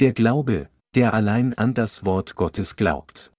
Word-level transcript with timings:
der 0.00 0.14
Glaube, 0.14 0.70
der 0.94 1.12
allein 1.12 1.52
an 1.54 1.74
das 1.74 2.06
Wort 2.06 2.34
Gottes 2.34 2.76
glaubt. 2.76 3.32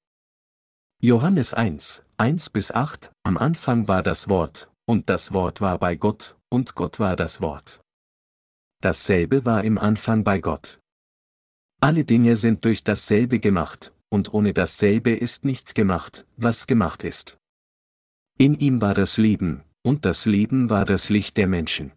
Johannes 1.01 1.55
1, 1.55 2.05
1 2.17 2.51
bis 2.51 2.71
8, 2.71 3.11
am 3.23 3.37
Anfang 3.39 3.87
war 3.87 4.03
das 4.03 4.29
Wort, 4.29 4.71
und 4.85 5.09
das 5.09 5.33
Wort 5.33 5.59
war 5.59 5.79
bei 5.79 5.95
Gott, 5.95 6.37
und 6.49 6.75
Gott 6.75 6.99
war 6.99 7.15
das 7.15 7.41
Wort. 7.41 7.81
Dasselbe 8.79 9.43
war 9.43 9.63
im 9.63 9.79
Anfang 9.79 10.23
bei 10.23 10.39
Gott. 10.39 10.79
Alle 11.81 12.05
Dinge 12.05 12.35
sind 12.35 12.63
durch 12.63 12.83
dasselbe 12.83 13.39
gemacht, 13.39 13.91
und 14.09 14.31
ohne 14.31 14.53
dasselbe 14.53 15.15
ist 15.15 15.45
nichts 15.45 15.73
gemacht, 15.73 16.27
was 16.37 16.67
gemacht 16.67 17.03
ist. 17.03 17.39
In 18.37 18.53
ihm 18.59 18.81
war 18.81 18.93
das 18.93 19.17
Leben, 19.17 19.63
und 19.81 20.05
das 20.05 20.27
Leben 20.27 20.69
war 20.69 20.85
das 20.85 21.09
Licht 21.09 21.37
der 21.37 21.47
Menschen. 21.47 21.91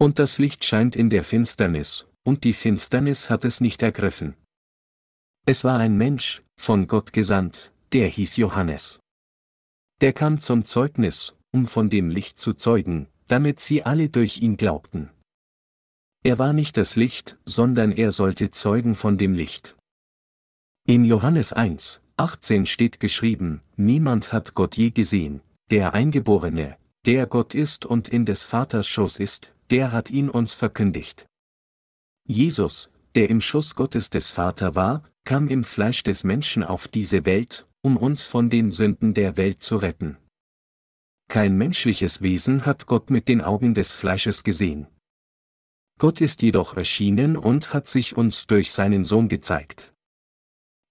Und 0.00 0.18
das 0.18 0.38
Licht 0.38 0.64
scheint 0.64 0.96
in 0.96 1.10
der 1.10 1.22
Finsternis, 1.22 2.08
und 2.24 2.44
die 2.44 2.52
Finsternis 2.52 3.30
hat 3.30 3.44
es 3.44 3.60
nicht 3.60 3.82
ergriffen. 3.82 4.34
Es 5.44 5.64
war 5.64 5.78
ein 5.78 5.96
Mensch, 5.96 6.42
von 6.56 6.86
Gott 6.86 7.12
gesandt, 7.12 7.72
der 7.92 8.08
hieß 8.08 8.36
Johannes. 8.36 9.00
Der 10.00 10.12
kam 10.12 10.40
zum 10.40 10.64
Zeugnis, 10.64 11.34
um 11.52 11.66
von 11.66 11.90
dem 11.90 12.10
Licht 12.10 12.38
zu 12.38 12.54
zeugen, 12.54 13.08
damit 13.28 13.60
sie 13.60 13.82
alle 13.82 14.08
durch 14.08 14.40
ihn 14.40 14.56
glaubten. 14.56 15.10
Er 16.24 16.38
war 16.38 16.52
nicht 16.52 16.76
das 16.76 16.96
Licht, 16.96 17.38
sondern 17.44 17.90
er 17.90 18.12
sollte 18.12 18.50
zeugen 18.50 18.94
von 18.94 19.18
dem 19.18 19.34
Licht. 19.34 19.76
In 20.86 21.04
Johannes 21.04 21.52
1, 21.52 22.00
18 22.16 22.66
steht 22.66 23.00
geschrieben, 23.00 23.62
niemand 23.76 24.32
hat 24.32 24.54
Gott 24.54 24.76
je 24.76 24.90
gesehen, 24.90 25.40
der 25.70 25.94
Eingeborene, 25.94 26.76
der 27.06 27.26
Gott 27.26 27.54
ist 27.54 27.84
und 27.84 28.08
in 28.08 28.24
des 28.24 28.44
Vaters 28.44 28.86
Schoß 28.86 29.18
ist, 29.18 29.52
der 29.70 29.90
hat 29.90 30.10
ihn 30.10 30.28
uns 30.28 30.54
verkündigt. 30.54 31.26
Jesus, 32.26 32.90
der 33.14 33.30
im 33.30 33.40
Schuss 33.40 33.74
Gottes 33.74 34.10
des 34.10 34.30
Vater 34.30 34.74
war, 34.74 35.02
kam 35.24 35.48
im 35.48 35.64
Fleisch 35.64 36.02
des 36.02 36.24
Menschen 36.24 36.62
auf 36.62 36.88
diese 36.88 37.24
Welt, 37.24 37.66
um 37.82 37.96
uns 37.96 38.26
von 38.26 38.50
den 38.50 38.70
Sünden 38.70 39.14
der 39.14 39.36
Welt 39.36 39.62
zu 39.62 39.76
retten. 39.76 40.16
Kein 41.28 41.56
menschliches 41.56 42.22
Wesen 42.22 42.66
hat 42.66 42.86
Gott 42.86 43.10
mit 43.10 43.28
den 43.28 43.40
Augen 43.40 43.74
des 43.74 43.92
Fleisches 43.92 44.44
gesehen. 44.44 44.86
Gott 45.98 46.20
ist 46.20 46.42
jedoch 46.42 46.76
erschienen 46.76 47.36
und 47.36 47.72
hat 47.72 47.86
sich 47.86 48.16
uns 48.16 48.46
durch 48.46 48.72
seinen 48.72 49.04
Sohn 49.04 49.28
gezeigt. 49.28 49.94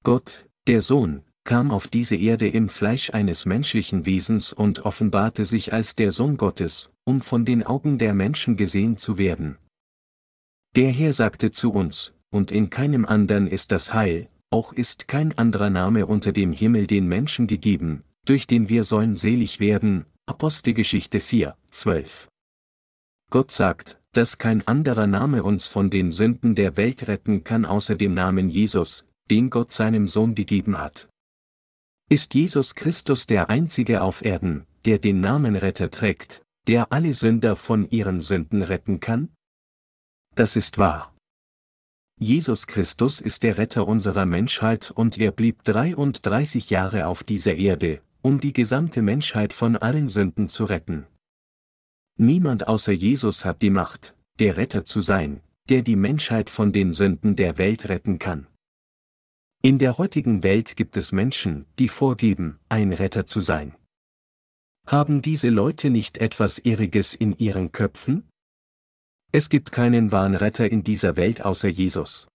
Gott, 0.04 0.48
der 0.68 0.82
Sohn, 0.82 1.24
kam 1.44 1.72
auf 1.72 1.88
diese 1.88 2.16
Erde 2.16 2.48
im 2.48 2.70
Fleisch 2.70 3.12
eines 3.12 3.46
menschlichen 3.46 4.06
Wesens 4.06 4.54
und 4.54 4.86
offenbarte 4.86 5.46
sich 5.46 5.74
als 5.74 5.96
der 5.96 6.12
Sohn 6.12 6.38
Gottes, 6.38 6.92
um 7.04 7.22
von 7.22 7.46
den 7.46 7.64
Augen 7.64 7.98
der 7.98 8.14
Menschen 8.14 8.58
gesehen 8.58 8.98
zu 8.98 9.18
werden. 9.18 9.58
Der 10.76 10.90
Herr 10.90 11.12
sagte 11.12 11.52
zu 11.52 11.74
uns, 11.74 12.14
und 12.30 12.50
in 12.50 12.70
keinem 12.70 13.06
anderen 13.06 13.48
ist 13.48 13.74
das 13.74 13.94
Heil, 13.94 14.30
auch 14.50 14.72
ist 14.72 15.10
kein 15.10 15.38
anderer 15.38 15.70
Name 15.70 16.06
unter 16.06 16.32
dem 16.32 16.54
Himmel 16.54 16.88
den 16.88 17.08
Menschen 17.08 17.48
gegeben, 17.48 18.04
durch 18.26 18.48
den 18.48 18.70
wir 18.70 18.86
sollen 18.86 19.16
selig 19.16 19.60
werden. 19.60 20.06
Apostelgeschichte 20.28 21.20
4, 21.20 21.58
12. 21.72 22.30
Gott 23.30 23.52
sagt, 23.52 24.00
dass 24.14 24.38
kein 24.38 24.66
anderer 24.66 25.08
Name 25.08 25.44
uns 25.44 25.68
von 25.68 25.90
den 25.90 26.14
Sünden 26.14 26.56
der 26.56 26.78
Welt 26.78 27.08
retten 27.10 27.44
kann 27.44 27.66
außer 27.66 27.96
dem 27.96 28.14
Namen 28.14 28.50
Jesus, 28.50 29.06
den 29.30 29.50
Gott 29.50 29.74
seinem 29.74 30.08
Sohn 30.08 30.36
gegeben 30.36 30.78
hat. 30.78 31.10
Ist 32.10 32.34
Jesus 32.34 32.76
Christus 32.76 33.28
der 33.28 33.50
einzige 33.50 34.02
auf 34.02 34.24
Erden, 34.24 34.66
der 34.86 35.00
den 35.00 35.20
Namen 35.22 35.56
Retter 35.56 35.90
trägt, 35.92 36.44
der 36.68 36.92
alle 36.92 37.14
Sünder 37.14 37.56
von 37.56 37.90
ihren 37.90 38.22
Sünden 38.22 38.62
retten 38.64 39.02
kann? 39.02 39.30
Das 40.36 40.56
ist 40.56 40.78
wahr. 40.78 41.14
Jesus 42.20 42.68
Christus 42.68 43.20
ist 43.20 43.44
der 43.44 43.58
Retter 43.58 43.88
unserer 43.88 44.26
Menschheit 44.26 44.92
und 44.92 45.18
er 45.18 45.32
blieb 45.32 45.64
33 45.64 46.70
Jahre 46.70 47.08
auf 47.08 47.24
dieser 47.24 47.56
Erde, 47.56 48.02
um 48.22 48.40
die 48.40 48.54
gesamte 48.54 49.02
Menschheit 49.02 49.54
von 49.54 49.76
allen 49.76 50.08
Sünden 50.08 50.48
zu 50.48 50.66
retten. 50.66 51.08
Niemand 52.18 52.68
außer 52.68 52.92
Jesus 52.92 53.44
hat 53.44 53.62
die 53.62 53.72
Macht, 53.72 54.16
der 54.40 54.58
Retter 54.58 54.86
zu 54.86 55.02
sein, 55.02 55.42
der 55.70 55.82
die 55.82 55.96
Menschheit 55.96 56.50
von 56.50 56.72
den 56.72 56.94
Sünden 56.94 57.36
der 57.36 57.58
Welt 57.58 57.90
retten 57.90 58.20
kann. 58.20 58.48
In 59.64 59.80
der 59.80 59.98
heutigen 59.98 60.44
Welt 60.44 60.76
gibt 60.76 60.98
es 60.98 61.12
Menschen, 61.12 61.66
die 61.78 61.88
vorgeben, 61.88 62.60
ein 62.70 62.94
Retter 62.94 63.26
zu 63.26 63.42
sein. 63.42 63.76
Haben 64.88 65.22
diese 65.22 65.50
Leute 65.50 65.90
nicht 65.90 66.18
etwas 66.18 66.58
Irriges 66.60 67.16
in 67.16 67.38
ihren 67.38 67.72
Köpfen? 67.72 68.28
Es 69.34 69.48
gibt 69.48 69.72
keinen 69.72 70.12
wahren 70.12 70.36
Retter 70.36 70.70
in 70.70 70.84
dieser 70.84 71.16
Welt 71.16 71.46
außer 71.46 71.70
Jesus. 71.70 72.28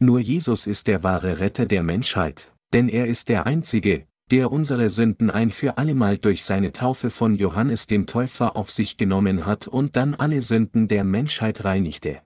Nur 0.00 0.18
Jesus 0.18 0.66
ist 0.66 0.88
der 0.88 1.04
wahre 1.04 1.38
Retter 1.38 1.64
der 1.64 1.84
Menschheit, 1.84 2.52
denn 2.72 2.88
er 2.88 3.06
ist 3.06 3.28
der 3.28 3.46
Einzige, 3.46 4.08
der 4.32 4.50
unsere 4.50 4.90
Sünden 4.90 5.30
ein 5.30 5.52
für 5.52 5.78
allemal 5.78 6.18
durch 6.18 6.42
seine 6.42 6.72
Taufe 6.72 7.10
von 7.10 7.36
Johannes 7.36 7.86
dem 7.86 8.06
Täufer 8.06 8.56
auf 8.56 8.70
sich 8.70 8.96
genommen 8.96 9.46
hat 9.46 9.68
und 9.68 9.94
dann 9.94 10.14
alle 10.14 10.42
Sünden 10.42 10.88
der 10.88 11.04
Menschheit 11.04 11.64
reinigte. 11.64 12.20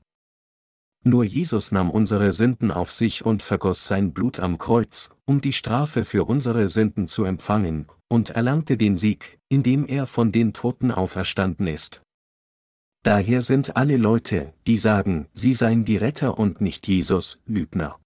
Nur 1.04 1.24
Jesus 1.24 1.70
nahm 1.70 1.90
unsere 1.90 2.32
Sünden 2.32 2.70
auf 2.70 2.90
sich 2.90 3.26
und 3.26 3.42
vergoss 3.42 3.86
sein 3.86 4.14
Blut 4.14 4.40
am 4.40 4.56
Kreuz, 4.56 5.10
um 5.26 5.42
die 5.42 5.52
Strafe 5.52 6.06
für 6.06 6.24
unsere 6.24 6.68
Sünden 6.68 7.08
zu 7.08 7.24
empfangen, 7.24 7.86
und 8.08 8.30
erlangte 8.30 8.78
den 8.78 8.96
Sieg, 8.96 9.38
indem 9.50 9.84
er 9.84 10.06
von 10.06 10.32
den 10.32 10.54
Toten 10.54 10.90
auferstanden 10.90 11.66
ist. 11.66 12.00
Daher 13.06 13.40
sind 13.40 13.76
alle 13.76 13.98
Leute, 13.98 14.52
die 14.66 14.76
sagen, 14.76 15.28
sie 15.32 15.54
seien 15.54 15.84
die 15.84 15.96
Retter 15.96 16.40
und 16.40 16.60
nicht 16.60 16.88
Jesus, 16.88 17.38
Lügner. 17.46 18.00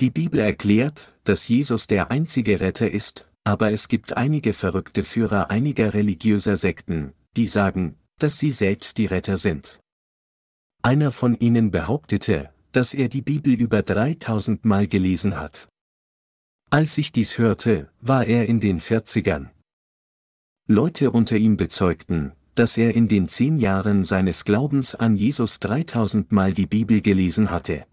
Die 0.00 0.08
Bibel 0.08 0.40
erklärt, 0.40 1.18
dass 1.24 1.46
Jesus 1.48 1.86
der 1.86 2.10
einzige 2.10 2.60
Retter 2.60 2.90
ist, 2.90 3.30
aber 3.44 3.72
es 3.72 3.88
gibt 3.88 4.16
einige 4.16 4.54
verrückte 4.54 5.04
Führer 5.04 5.50
einiger 5.50 5.92
religiöser 5.92 6.56
Sekten, 6.56 7.12
die 7.36 7.46
sagen, 7.46 7.98
dass 8.18 8.38
sie 8.38 8.50
selbst 8.50 8.96
die 8.96 9.04
Retter 9.04 9.36
sind. 9.36 9.80
Einer 10.80 11.12
von 11.12 11.38
ihnen 11.38 11.70
behauptete, 11.70 12.54
dass 12.72 12.94
er 12.94 13.10
die 13.10 13.20
Bibel 13.20 13.52
über 13.52 13.82
3000 13.82 14.64
Mal 14.64 14.88
gelesen 14.88 15.38
hat. 15.38 15.68
Als 16.70 16.96
ich 16.96 17.12
dies 17.12 17.36
hörte, 17.36 17.90
war 18.00 18.24
er 18.24 18.46
in 18.46 18.60
den 18.60 18.80
40ern. 18.80 19.50
Leute 20.66 21.10
unter 21.10 21.36
ihm 21.36 21.58
bezeugten, 21.58 22.32
dass 22.60 22.76
er 22.76 22.94
in 22.94 23.08
den 23.08 23.26
zehn 23.26 23.58
Jahren 23.58 24.04
seines 24.04 24.44
Glaubens 24.44 24.94
an 24.94 25.16
Jesus 25.16 25.60
3000 25.60 26.30
Mal 26.30 26.52
die 26.52 26.66
Bibel 26.66 27.00
gelesen 27.00 27.50
hatte. 27.50 27.86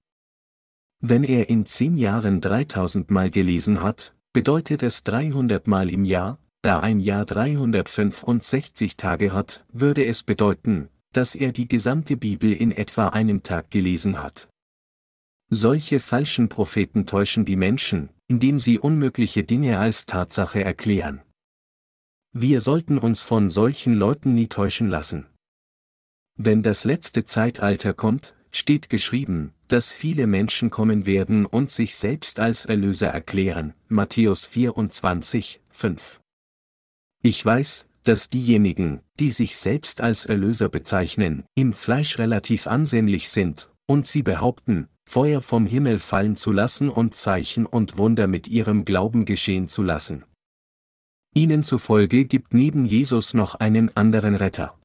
Wenn 0.99 1.23
er 1.23 1.47
in 1.47 1.65
zehn 1.65 1.95
Jahren 1.95 2.41
3000 2.41 3.09
Mal 3.09 3.31
gelesen 3.31 3.81
hat, 3.81 4.13
bedeutet 4.33 4.83
es 4.83 5.03
300 5.03 5.67
Mal 5.67 5.89
im 5.89 6.03
Jahr, 6.03 6.37
da 6.63 6.81
ein 6.81 6.99
Jahr 6.99 7.23
365 7.23 8.97
Tage 8.97 9.31
hat, 9.31 9.65
würde 9.71 10.03
es 10.03 10.23
bedeuten, 10.23 10.89
dass 11.13 11.33
er 11.33 11.53
die 11.53 11.69
gesamte 11.69 12.17
Bibel 12.17 12.51
in 12.51 12.73
etwa 12.73 13.07
einem 13.07 13.43
Tag 13.43 13.71
gelesen 13.71 14.21
hat. 14.21 14.49
Solche 15.49 16.01
falschen 16.01 16.49
Propheten 16.49 17.05
täuschen 17.05 17.45
die 17.45 17.55
Menschen, 17.55 18.09
indem 18.27 18.59
sie 18.59 18.79
unmögliche 18.79 19.45
Dinge 19.45 19.79
als 19.79 20.07
Tatsache 20.07 20.61
erklären. 20.61 21.21
Wir 22.33 22.61
sollten 22.61 22.97
uns 22.97 23.23
von 23.23 23.49
solchen 23.49 23.95
Leuten 23.95 24.35
nie 24.35 24.47
täuschen 24.47 24.89
lassen. 24.89 25.25
Wenn 26.37 26.61
das 26.61 26.83
letzte 26.83 27.25
Zeitalter 27.25 27.93
kommt, 27.93 28.35
steht 28.51 28.89
geschrieben, 28.89 29.53
dass 29.67 29.91
viele 29.91 30.27
Menschen 30.27 30.69
kommen 30.69 31.05
werden 31.05 31.45
und 31.45 31.71
sich 31.71 31.95
selbst 31.95 32.39
als 32.39 32.65
Erlöser 32.65 33.07
erklären. 33.07 33.73
Matthäus 33.87 34.45
24, 34.45 35.61
5. 35.71 36.19
Ich 37.23 37.43
weiß, 37.43 37.87
dass 38.03 38.29
diejenigen, 38.29 39.01
die 39.19 39.31
sich 39.31 39.57
selbst 39.57 40.01
als 40.01 40.25
Erlöser 40.25 40.69
bezeichnen, 40.69 41.43
im 41.55 41.73
Fleisch 41.73 42.19
relativ 42.19 42.67
ansehnlich 42.67 43.29
sind, 43.29 43.71
und 43.85 44.07
sie 44.07 44.23
behaupten, 44.23 44.87
Feuer 45.09 45.41
vom 45.41 45.65
Himmel 45.65 45.99
fallen 45.99 46.37
zu 46.37 46.51
lassen 46.51 46.89
und 46.89 47.15
Zeichen 47.15 47.65
und 47.65 47.97
Wunder 47.97 48.27
mit 48.27 48.47
ihrem 48.47 48.85
Glauben 48.85 49.25
geschehen 49.25 49.67
zu 49.67 49.81
lassen. 49.81 50.23
Ihnen 51.37 51.61
zufolge 51.61 52.25
gibt 52.25 52.55
neben 52.55 52.83
Jesus 52.85 53.35
noch 53.35 53.53
einen 53.53 53.95
anderen 53.95 54.33
Retter. 54.33 54.75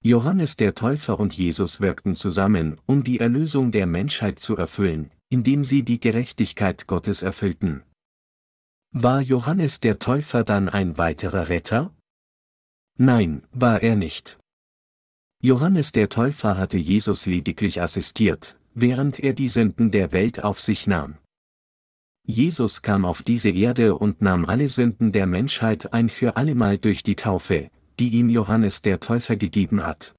Johannes 0.00 0.54
der 0.54 0.76
Täufer 0.76 1.18
und 1.18 1.36
Jesus 1.36 1.80
wirkten 1.80 2.14
zusammen, 2.14 2.78
um 2.86 3.02
die 3.02 3.18
Erlösung 3.18 3.72
der 3.72 3.86
Menschheit 3.86 4.38
zu 4.38 4.56
erfüllen, 4.56 5.10
indem 5.28 5.64
sie 5.64 5.82
die 5.82 5.98
Gerechtigkeit 5.98 6.86
Gottes 6.86 7.22
erfüllten. 7.22 7.82
War 8.92 9.20
Johannes 9.20 9.80
der 9.80 9.98
Täufer 9.98 10.44
dann 10.44 10.68
ein 10.68 10.98
weiterer 10.98 11.48
Retter? 11.48 11.92
Nein, 12.96 13.42
war 13.50 13.82
er 13.82 13.96
nicht. 13.96 14.38
Johannes 15.42 15.90
der 15.90 16.08
Täufer 16.08 16.58
hatte 16.58 16.78
Jesus 16.78 17.26
lediglich 17.26 17.82
assistiert, 17.82 18.56
während 18.74 19.18
er 19.18 19.32
die 19.32 19.48
Sünden 19.48 19.90
der 19.90 20.12
Welt 20.12 20.44
auf 20.44 20.60
sich 20.60 20.86
nahm. 20.86 21.18
Jesus 22.26 22.82
kam 22.82 23.04
auf 23.04 23.22
diese 23.22 23.50
Erde 23.50 23.96
und 23.96 24.22
nahm 24.22 24.44
alle 24.44 24.68
Sünden 24.68 25.12
der 25.12 25.26
Menschheit 25.26 25.92
ein 25.92 26.08
für 26.08 26.36
allemal 26.36 26.78
durch 26.78 27.02
die 27.02 27.16
Taufe, 27.16 27.70
die 27.98 28.10
ihm 28.10 28.28
Johannes 28.28 28.82
der 28.82 29.00
Täufer 29.00 29.36
gegeben 29.36 29.84
hat. 29.84 30.14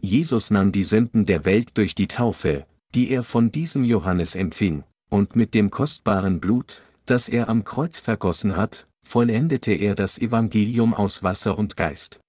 Jesus 0.00 0.50
nahm 0.50 0.72
die 0.72 0.84
Sünden 0.84 1.26
der 1.26 1.44
Welt 1.44 1.76
durch 1.78 1.94
die 1.94 2.06
Taufe, 2.06 2.66
die 2.94 3.10
er 3.10 3.22
von 3.22 3.50
diesem 3.50 3.84
Johannes 3.84 4.34
empfing, 4.34 4.84
und 5.08 5.36
mit 5.36 5.54
dem 5.54 5.70
kostbaren 5.70 6.40
Blut, 6.40 6.82
das 7.06 7.28
er 7.28 7.48
am 7.48 7.64
Kreuz 7.64 8.00
vergossen 8.00 8.56
hat, 8.56 8.86
vollendete 9.02 9.72
er 9.72 9.94
das 9.94 10.18
Evangelium 10.18 10.92
aus 10.92 11.22
Wasser 11.22 11.56
und 11.56 11.76
Geist. 11.76 12.20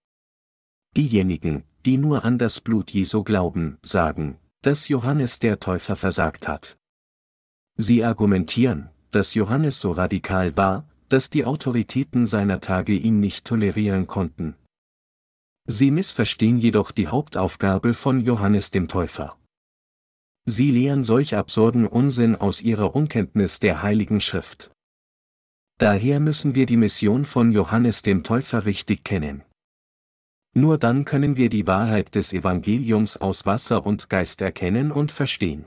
Diejenigen, 0.96 1.64
die 1.86 1.98
nur 1.98 2.24
an 2.24 2.38
das 2.38 2.62
Blut 2.62 2.92
Jesu 2.92 3.24
glauben, 3.24 3.78
sagen, 3.82 4.38
dass 4.62 4.88
Johannes 4.88 5.40
der 5.40 5.60
Täufer 5.60 5.96
versagt 5.96 6.48
hat. 6.48 6.77
Sie 7.78 8.04
argumentieren, 8.04 8.90
dass 9.12 9.36
Johannes 9.36 9.80
so 9.80 9.92
radikal 9.92 10.58
war, 10.58 10.88
dass 11.10 11.30
die 11.30 11.46
Autoritäten 11.46 12.26
seiner 12.26 12.60
Tage 12.60 12.94
ihn 12.94 13.20
nicht 13.20 13.46
tolerieren 13.46 14.08
konnten. 14.08 14.56
Sie 15.66 15.92
missverstehen 15.92 16.58
jedoch 16.58 16.92
die 16.92 17.08
Hauptaufgabe 17.08 17.94
von 17.94 18.22
Johannes 18.22 18.72
dem 18.72 18.88
Täufer. 18.88 19.38
Sie 20.46 20.72
lehren 20.72 21.04
solch 21.04 21.36
absurden 21.36 21.86
Unsinn 21.86 22.36
aus 22.36 22.62
ihrer 22.62 22.96
Unkenntnis 22.96 23.60
der 23.60 23.84
Heiligen 23.84 24.22
Schrift. 24.22 24.72
Daher 25.78 26.20
müssen 26.20 26.56
wir 26.56 26.66
die 26.66 26.78
Mission 26.78 27.26
von 27.26 27.52
Johannes 27.52 28.02
dem 28.02 28.24
Täufer 28.24 28.66
richtig 28.66 29.04
kennen. 29.04 29.44
Nur 30.56 30.80
dann 30.80 31.06
können 31.06 31.36
wir 31.38 31.50
die 31.50 31.68
Wahrheit 31.68 32.16
des 32.16 32.34
Evangeliums 32.34 33.18
aus 33.18 33.46
Wasser 33.46 33.86
und 33.86 34.10
Geist 34.10 34.42
erkennen 34.42 34.92
und 34.92 35.12
verstehen. 35.12 35.66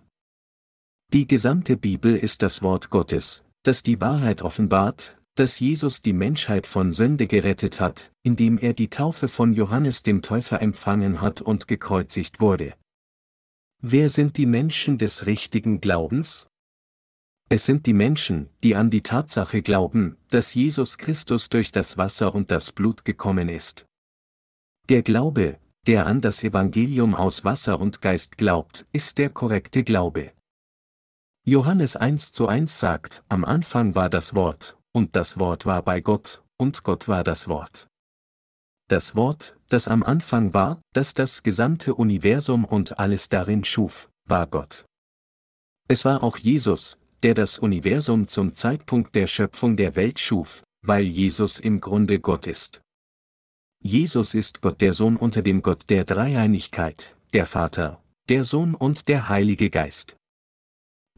Die 1.12 1.26
gesamte 1.26 1.76
Bibel 1.76 2.14
ist 2.14 2.40
das 2.40 2.62
Wort 2.62 2.88
Gottes, 2.90 3.42
das 3.64 3.82
die 3.82 4.00
Wahrheit 4.00 4.42
offenbart, 4.42 5.18
dass 5.34 5.58
Jesus 5.58 6.02
die 6.02 6.12
Menschheit 6.12 6.68
von 6.68 6.92
Sünde 6.92 7.26
gerettet 7.26 7.80
hat, 7.80 8.12
indem 8.22 8.58
er 8.58 8.74
die 8.74 8.90
Taufe 8.90 9.26
von 9.26 9.52
Johannes 9.52 10.04
dem 10.04 10.22
Täufer 10.22 10.62
empfangen 10.62 11.20
hat 11.20 11.40
und 11.40 11.66
gekreuzigt 11.66 12.38
wurde. 12.38 12.74
Wer 13.82 14.08
sind 14.08 14.36
die 14.36 14.46
Menschen 14.46 14.98
des 14.98 15.26
richtigen 15.26 15.80
Glaubens? 15.80 16.46
Es 17.48 17.66
sind 17.66 17.86
die 17.86 17.92
Menschen, 17.92 18.48
die 18.62 18.76
an 18.76 18.90
die 18.90 19.02
Tatsache 19.02 19.62
glauben, 19.62 20.16
dass 20.28 20.54
Jesus 20.54 20.96
Christus 20.96 21.48
durch 21.48 21.72
das 21.72 21.98
Wasser 21.98 22.36
und 22.36 22.52
das 22.52 22.70
Blut 22.70 23.04
gekommen 23.04 23.48
ist. 23.48 23.84
Der 24.88 25.02
Glaube, 25.02 25.58
der 25.88 26.06
an 26.06 26.20
das 26.20 26.44
Evangelium 26.44 27.16
aus 27.16 27.44
Wasser 27.44 27.80
und 27.80 28.00
Geist 28.00 28.38
glaubt, 28.38 28.86
ist 28.92 29.18
der 29.18 29.30
korrekte 29.30 29.82
Glaube. 29.82 30.30
Johannes 31.46 31.96
1 31.96 32.32
zu 32.32 32.48
1 32.48 32.78
sagt, 32.78 33.24
am 33.30 33.46
Anfang 33.46 33.94
war 33.94 34.10
das 34.10 34.34
Wort, 34.34 34.76
und 34.92 35.16
das 35.16 35.38
Wort 35.38 35.64
war 35.64 35.82
bei 35.82 36.02
Gott, 36.02 36.44
und 36.58 36.84
Gott 36.84 37.08
war 37.08 37.24
das 37.24 37.48
Wort. 37.48 37.88
Das 38.88 39.16
Wort, 39.16 39.56
das 39.70 39.88
am 39.88 40.02
Anfang 40.02 40.52
war, 40.52 40.82
das 40.92 41.14
das 41.14 41.42
gesamte 41.42 41.94
Universum 41.94 42.66
und 42.66 42.98
alles 42.98 43.30
darin 43.30 43.64
schuf, 43.64 44.10
war 44.26 44.46
Gott. 44.46 44.84
Es 45.88 46.04
war 46.04 46.22
auch 46.22 46.36
Jesus, 46.36 46.98
der 47.22 47.32
das 47.32 47.58
Universum 47.58 48.28
zum 48.28 48.54
Zeitpunkt 48.54 49.14
der 49.14 49.26
Schöpfung 49.26 49.78
der 49.78 49.96
Welt 49.96 50.20
schuf, 50.20 50.62
weil 50.82 51.04
Jesus 51.04 51.58
im 51.58 51.80
Grunde 51.80 52.20
Gott 52.20 52.46
ist. 52.46 52.82
Jesus 53.82 54.34
ist 54.34 54.60
Gott 54.60 54.82
der 54.82 54.92
Sohn 54.92 55.16
unter 55.16 55.40
dem 55.40 55.62
Gott 55.62 55.88
der 55.88 56.04
Dreieinigkeit, 56.04 57.16
der 57.32 57.46
Vater, 57.46 58.02
der 58.28 58.44
Sohn 58.44 58.74
und 58.74 59.08
der 59.08 59.30
Heilige 59.30 59.70
Geist. 59.70 60.19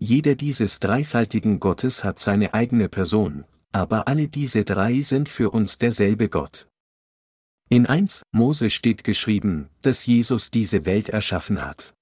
Jeder 0.04 0.34
dieses 0.34 0.81
dreifaltigen 0.81 1.60
Gottes 1.60 2.02
hat 2.02 2.19
seine 2.19 2.54
eigene 2.54 2.88
Person, 2.88 3.44
aber 3.70 4.08
alle 4.08 4.26
diese 4.26 4.64
drei 4.64 5.00
sind 5.00 5.28
für 5.28 5.50
uns 5.50 5.78
derselbe 5.78 6.28
Gott. 6.28 6.66
In 7.69 7.87
1 7.87 8.22
Mose 8.32 8.69
steht 8.70 9.04
geschrieben, 9.04 9.69
dass 9.81 10.04
Jesus 10.04 10.50
diese 10.50 10.87
Welt 10.87 11.08
erschaffen 11.08 11.64
hat. 11.64 11.94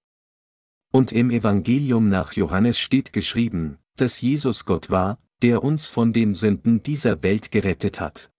Und 0.91 1.13
im 1.13 1.31
Evangelium 1.31 2.09
nach 2.09 2.33
Johannes 2.33 2.79
steht 2.79 3.13
geschrieben, 3.13 3.77
dass 3.97 4.23
Jesus 4.23 4.65
Gott 4.65 4.89
war, 4.89 5.19
der 5.43 5.63
uns 5.63 5.87
von 5.87 6.15
den 6.15 6.35
Sünden 6.35 6.83
dieser 6.83 7.23
Welt 7.23 7.51
gerettet 7.51 8.01
hat. 8.01 8.31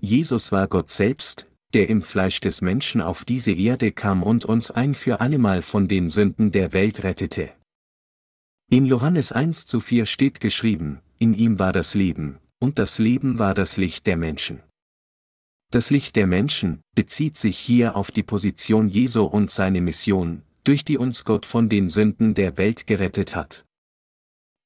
Jesus 0.00 0.52
war 0.52 0.68
Gott 0.68 0.90
selbst, 0.90 1.48
der 1.74 1.88
im 1.88 2.02
Fleisch 2.02 2.38
des 2.38 2.60
Menschen 2.60 3.00
auf 3.00 3.24
diese 3.24 3.50
Erde 3.50 3.90
kam 3.90 4.22
und 4.22 4.44
uns 4.44 4.70
ein 4.70 4.94
für 4.94 5.20
allemal 5.20 5.62
von 5.62 5.88
den 5.88 6.08
Sünden 6.08 6.52
der 6.52 6.72
Welt 6.72 7.02
rettete. 7.02 7.50
In 8.72 8.86
Johannes 8.86 9.32
1 9.32 9.66
zu 9.66 9.80
4 9.80 10.06
steht 10.06 10.40
geschrieben, 10.40 11.00
in 11.18 11.34
ihm 11.34 11.58
war 11.58 11.72
das 11.72 11.94
Leben, 11.94 12.38
und 12.60 12.78
das 12.78 13.00
Leben 13.00 13.40
war 13.40 13.52
das 13.52 13.76
Licht 13.76 14.06
der 14.06 14.16
Menschen. 14.16 14.62
Das 15.72 15.90
Licht 15.90 16.14
der 16.14 16.28
Menschen 16.28 16.80
bezieht 16.94 17.36
sich 17.36 17.58
hier 17.58 17.96
auf 17.96 18.12
die 18.12 18.22
Position 18.22 18.88
Jesu 18.88 19.24
und 19.24 19.50
seine 19.50 19.80
Mission, 19.80 20.44
durch 20.62 20.84
die 20.84 20.98
uns 20.98 21.24
Gott 21.24 21.46
von 21.46 21.68
den 21.68 21.88
Sünden 21.88 22.34
der 22.34 22.58
Welt 22.58 22.86
gerettet 22.86 23.34
hat. 23.34 23.64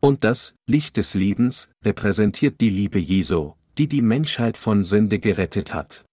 Und 0.02 0.22
das 0.22 0.54
Licht 0.66 0.98
des 0.98 1.14
Lebens 1.14 1.70
repräsentiert 1.82 2.60
die 2.60 2.68
Liebe 2.68 2.98
Jesu, 2.98 3.54
die 3.78 3.88
die 3.88 4.02
Menschheit 4.02 4.58
von 4.58 4.84
Sünde 4.84 5.18
gerettet 5.18 5.72
hat. 5.72 6.04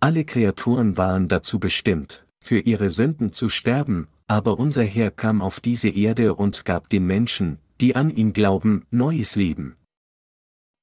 Alle 0.00 0.24
Kreaturen 0.24 0.96
waren 0.96 1.28
dazu 1.28 1.60
bestimmt, 1.60 2.26
für 2.42 2.58
ihre 2.58 2.90
Sünden 2.90 3.32
zu 3.32 3.50
sterben, 3.50 4.08
aber 4.28 4.58
unser 4.58 4.84
Herr 4.84 5.10
kam 5.10 5.42
auf 5.42 5.58
diese 5.58 5.88
Erde 5.88 6.34
und 6.34 6.64
gab 6.64 6.88
den 6.90 7.06
Menschen, 7.06 7.58
die 7.80 7.96
an 7.96 8.10
ihn 8.10 8.32
glauben, 8.32 8.86
neues 8.90 9.34
Leben. 9.36 9.76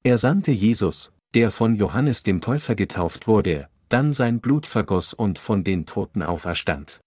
Er 0.03 0.18
sandte 0.18 0.51
Jesus, 0.51 1.12
der 1.36 1.51
von 1.51 1.75
Johannes 1.75 2.24
dem 2.24 2.42
Täufer 2.42 2.75
getauft 2.75 3.27
wurde, 3.27 3.69
dann 3.89 4.13
sein 4.13 4.42
Blut 4.42 4.65
vergoss 4.65 5.13
und 5.13 5.38
von 5.38 5.63
den 5.63 5.86
Toten 5.86 6.24
auferstand. 6.24 7.01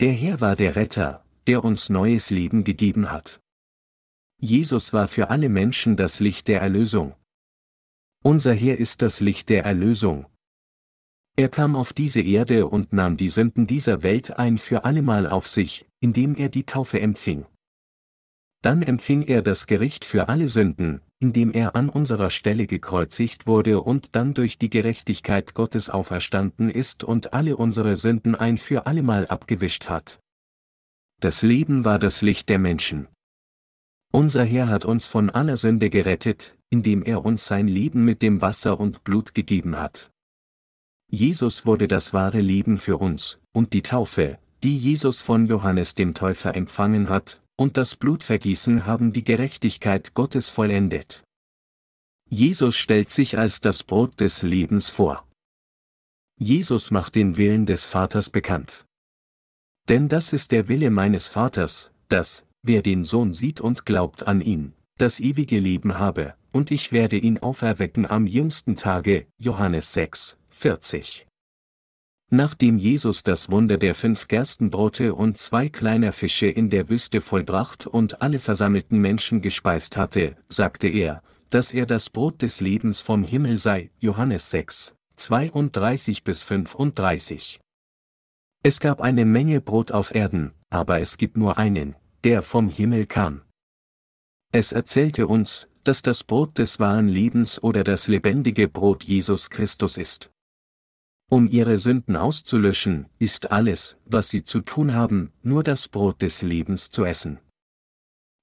Der 0.00 0.12
Herr 0.12 0.40
war 0.40 0.56
der 0.56 0.76
Retter, 0.76 1.24
der 1.46 1.64
uns 1.64 1.90
neues 1.90 2.30
Leben 2.30 2.64
gegeben 2.64 3.10
hat. 3.10 3.40
Jesus 4.40 4.92
war 4.92 5.08
für 5.08 5.30
alle 5.30 5.48
Menschen 5.48 5.96
das 5.96 6.20
Licht 6.20 6.48
der 6.48 6.60
Erlösung. 6.60 7.14
Unser 8.24 8.54
Herr 8.54 8.78
ist 8.78 9.02
das 9.02 9.20
Licht 9.20 9.48
der 9.48 9.64
Erlösung. 9.64 10.26
Er 11.34 11.48
kam 11.48 11.76
auf 11.76 11.92
diese 11.92 12.20
Erde 12.20 12.66
und 12.68 12.92
nahm 12.92 13.16
die 13.16 13.30
Sünden 13.30 13.66
dieser 13.66 14.02
Welt 14.02 14.38
ein 14.38 14.58
für 14.58 14.84
allemal 14.84 15.26
auf 15.26 15.46
sich, 15.48 15.86
indem 16.00 16.34
er 16.34 16.50
die 16.50 16.64
Taufe 16.64 17.00
empfing. 17.00 17.46
Dann 18.62 18.82
empfing 18.82 19.22
er 19.22 19.42
das 19.42 19.66
Gericht 19.66 20.04
für 20.04 20.28
alle 20.28 20.46
Sünden, 20.46 21.00
indem 21.20 21.52
er 21.52 21.74
an 21.74 21.88
unserer 21.88 22.30
Stelle 22.30 22.66
gekreuzigt 22.66 23.46
wurde 23.46 23.80
und 23.80 24.14
dann 24.14 24.34
durch 24.34 24.58
die 24.58 24.70
Gerechtigkeit 24.70 25.54
Gottes 25.54 25.88
auferstanden 25.88 26.68
ist 26.68 27.02
und 27.02 27.32
alle 27.32 27.56
unsere 27.56 27.96
Sünden 27.96 28.34
ein 28.34 28.58
für 28.58 28.86
allemal 28.86 29.26
abgewischt 29.26 29.88
hat. 29.88 30.20
Das 31.20 31.42
Leben 31.42 31.84
war 31.84 31.98
das 31.98 32.20
Licht 32.20 32.48
der 32.50 32.58
Menschen. 32.58 33.08
Unser 34.12 34.44
Herr 34.44 34.68
hat 34.68 34.84
uns 34.84 35.06
von 35.06 35.30
aller 35.30 35.56
Sünde 35.56 35.88
gerettet, 35.88 36.56
indem 36.68 37.02
er 37.02 37.24
uns 37.24 37.46
sein 37.46 37.68
Leben 37.68 38.04
mit 38.04 38.20
dem 38.20 38.42
Wasser 38.42 38.78
und 38.78 39.02
Blut 39.04 39.34
gegeben 39.34 39.78
hat. 39.78 40.10
Jesus 41.14 41.66
wurde 41.66 41.88
das 41.88 42.14
wahre 42.14 42.40
Leben 42.40 42.78
für 42.78 42.96
uns, 42.96 43.38
und 43.52 43.74
die 43.74 43.82
Taufe, 43.82 44.38
die 44.62 44.78
Jesus 44.78 45.20
von 45.20 45.46
Johannes 45.46 45.94
dem 45.94 46.14
Täufer 46.14 46.54
empfangen 46.54 47.10
hat, 47.10 47.42
und 47.56 47.76
das 47.76 47.96
Blutvergießen 47.96 48.86
haben 48.86 49.12
die 49.12 49.22
Gerechtigkeit 49.22 50.14
Gottes 50.14 50.48
vollendet. 50.48 51.22
Jesus 52.30 52.76
stellt 52.76 53.10
sich 53.10 53.36
als 53.36 53.60
das 53.60 53.84
Brot 53.84 54.20
des 54.20 54.42
Lebens 54.42 54.88
vor. 54.88 55.28
Jesus 56.40 56.90
macht 56.90 57.14
den 57.14 57.36
Willen 57.36 57.66
des 57.66 57.84
Vaters 57.84 58.30
bekannt. 58.30 58.86
Denn 59.90 60.08
das 60.08 60.32
ist 60.32 60.50
der 60.50 60.68
Wille 60.68 60.88
meines 60.88 61.28
Vaters, 61.28 61.92
dass, 62.08 62.46
wer 62.62 62.80
den 62.80 63.04
Sohn 63.04 63.34
sieht 63.34 63.60
und 63.60 63.84
glaubt 63.84 64.26
an 64.26 64.40
ihn, 64.40 64.72
das 64.96 65.20
ewige 65.20 65.58
Leben 65.58 65.98
habe, 65.98 66.34
und 66.52 66.70
ich 66.70 66.90
werde 66.90 67.18
ihn 67.18 67.36
auferwecken 67.36 68.06
am 68.06 68.26
jüngsten 68.26 68.76
Tage, 68.76 69.26
Johannes 69.36 69.92
6, 69.92 70.38
40. 70.62 71.26
Nachdem 72.30 72.78
Jesus 72.78 73.24
das 73.24 73.50
Wunder 73.50 73.78
der 73.78 73.96
fünf 73.96 74.28
Gerstenbrote 74.28 75.12
und 75.12 75.36
zwei 75.36 75.68
kleiner 75.68 76.12
Fische 76.12 76.46
in 76.46 76.70
der 76.70 76.88
Wüste 76.88 77.20
vollbracht 77.20 77.88
und 77.88 78.22
alle 78.22 78.38
versammelten 78.38 79.00
Menschen 79.00 79.42
gespeist 79.42 79.96
hatte, 79.96 80.36
sagte 80.48 80.86
er, 80.86 81.20
dass 81.50 81.74
er 81.74 81.84
das 81.84 82.10
Brot 82.10 82.42
des 82.42 82.60
Lebens 82.60 83.00
vom 83.00 83.24
Himmel 83.24 83.58
sei, 83.58 83.90
Johannes 83.98 84.52
6, 84.52 84.94
32 85.16 86.22
bis 86.22 86.44
35. 86.44 87.58
Es 88.62 88.78
gab 88.78 89.00
eine 89.00 89.24
Menge 89.24 89.60
Brot 89.60 89.90
auf 89.90 90.14
Erden, 90.14 90.52
aber 90.70 91.00
es 91.00 91.18
gibt 91.18 91.36
nur 91.36 91.58
einen, 91.58 91.96
der 92.22 92.42
vom 92.42 92.68
Himmel 92.68 93.06
kam. 93.06 93.42
Es 94.52 94.70
erzählte 94.70 95.26
uns, 95.26 95.66
dass 95.82 96.02
das 96.02 96.22
Brot 96.22 96.58
des 96.58 96.78
wahren 96.78 97.08
Lebens 97.08 97.60
oder 97.60 97.82
das 97.82 98.06
lebendige 98.06 98.68
Brot 98.68 99.02
Jesus 99.02 99.50
Christus 99.50 99.96
ist. 99.96 100.30
Um 101.30 101.48
ihre 101.48 101.78
Sünden 101.78 102.16
auszulöschen, 102.16 103.06
ist 103.18 103.50
alles, 103.50 103.96
was 104.04 104.28
sie 104.28 104.44
zu 104.44 104.60
tun 104.60 104.94
haben, 104.94 105.32
nur 105.42 105.64
das 105.64 105.88
Brot 105.88 106.20
des 106.22 106.42
Lebens 106.42 106.90
zu 106.90 107.04
essen. 107.04 107.38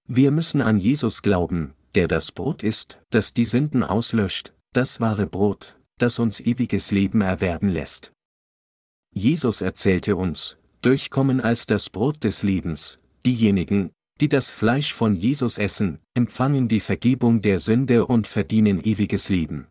Wir 0.07 0.31
müssen 0.31 0.62
an 0.62 0.79
Jesus 0.79 1.21
glauben, 1.21 1.75
der 1.93 2.07
das 2.07 2.31
Brot 2.31 2.63
ist, 2.63 3.00
das 3.12 3.33
die 3.33 3.45
Sünden 3.45 3.83
auslöscht, 3.83 4.53
das 4.74 5.00
wahre 5.00 5.27
Brot, 5.27 5.77
das 6.00 6.17
uns 6.17 6.39
ewiges 6.39 6.91
Leben 6.91 7.21
erwerben 7.21 7.69
lässt. 7.69 8.12
Jesus 9.13 9.62
erzählte 9.62 10.15
uns, 10.15 10.57
durchkommen 10.81 11.41
als 11.41 11.65
das 11.65 11.89
Brot 11.89 12.24
des 12.24 12.43
Lebens, 12.43 13.00
diejenigen, 13.25 13.91
die 14.21 14.29
das 14.29 14.50
Fleisch 14.50 14.93
von 14.93 15.15
Jesus 15.15 15.57
essen, 15.57 16.00
empfangen 16.13 16.67
die 16.67 16.79
Vergebung 16.79 17.41
der 17.41 17.59
Sünde 17.59 18.05
und 18.05 18.27
verdienen 18.27 18.83
ewiges 18.83 19.29
Leben. 19.29 19.67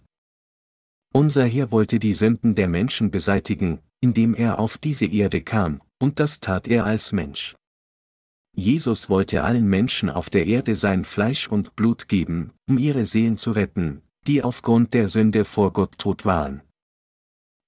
Unser 1.12 1.46
Herr 1.46 1.70
wollte 1.70 1.98
die 1.98 2.12
Sünden 2.12 2.54
der 2.54 2.68
Menschen 2.68 3.10
beseitigen, 3.10 3.80
indem 4.00 4.34
er 4.34 4.58
auf 4.58 4.78
diese 4.78 5.06
Erde 5.06 5.42
kam, 5.42 5.80
und 5.98 6.20
das 6.20 6.40
tat 6.40 6.68
er 6.68 6.84
als 6.84 7.12
Mensch. 7.12 7.56
Jesus 8.54 9.08
wollte 9.08 9.44
allen 9.44 9.68
Menschen 9.68 10.10
auf 10.10 10.30
der 10.30 10.46
Erde 10.46 10.74
sein 10.74 11.04
Fleisch 11.04 11.48
und 11.48 11.76
Blut 11.76 12.08
geben, 12.08 12.52
um 12.68 12.76
ihre 12.76 13.04
Seelen 13.04 13.36
zu 13.36 13.52
retten, 13.52 14.02
die 14.26 14.42
aufgrund 14.42 14.94
der 14.94 15.08
Sünde 15.08 15.44
vor 15.44 15.72
Gott 15.72 15.96
tot 15.98 16.24
waren. 16.24 16.62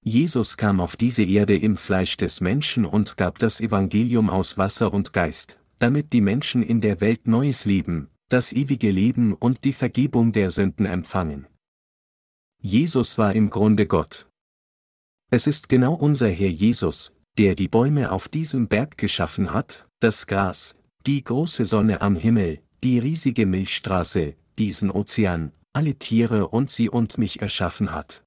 Jesus 0.03 0.57
kam 0.57 0.79
auf 0.79 0.95
diese 0.95 1.23
Erde 1.23 1.55
im 1.55 1.77
Fleisch 1.77 2.17
des 2.17 2.41
Menschen 2.41 2.85
und 2.85 3.17
gab 3.17 3.39
das 3.39 3.61
Evangelium 3.61 4.29
aus 4.29 4.57
Wasser 4.57 4.93
und 4.93 5.13
Geist, 5.13 5.59
damit 5.79 6.11
die 6.13 6.21
Menschen 6.21 6.63
in 6.63 6.81
der 6.81 7.01
Welt 7.01 7.27
neues 7.27 7.65
Leben, 7.65 8.09
das 8.29 8.51
ewige 8.51 8.91
Leben 8.91 9.33
und 9.33 9.63
die 9.63 9.73
Vergebung 9.73 10.31
der 10.31 10.51
Sünden 10.51 10.85
empfangen. 10.85 11.47
Jesus 12.63 13.17
war 13.17 13.33
im 13.33 13.49
Grunde 13.49 13.87
Gott. 13.87 14.27
Es 15.31 15.47
ist 15.47 15.67
genau 15.67 15.95
unser 15.95 16.29
Herr 16.29 16.49
Jesus, 16.49 17.11
der 17.39 17.55
die 17.55 17.67
Bäume 17.67 18.11
auf 18.11 18.27
diesem 18.27 18.67
Berg 18.67 18.99
geschaffen 18.99 19.51
hat, 19.51 19.87
das 19.99 20.27
Gras, 20.27 20.75
die 21.07 21.23
große 21.23 21.65
Sonne 21.65 22.01
am 22.01 22.15
Himmel, 22.15 22.59
die 22.83 22.99
riesige 22.99 23.47
Milchstraße, 23.47 24.35
diesen 24.59 24.91
Ozean, 24.91 25.53
alle 25.73 25.95
Tiere 25.95 26.49
und 26.49 26.69
sie 26.69 26.87
und 26.87 27.17
mich 27.17 27.41
erschaffen 27.41 27.93
hat. 27.93 28.23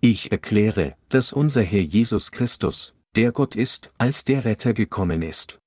Ich 0.00 0.32
erkläre, 0.32 0.96
dass 1.08 1.32
unser 1.32 1.62
Herr 1.62 1.82
Jesus 1.82 2.32
Christus, 2.32 2.94
der 3.14 3.30
Gott 3.30 3.54
ist, 3.54 3.92
als 3.98 4.24
der 4.24 4.44
Retter 4.44 4.74
gekommen 4.74 5.22
ist. 5.22 5.60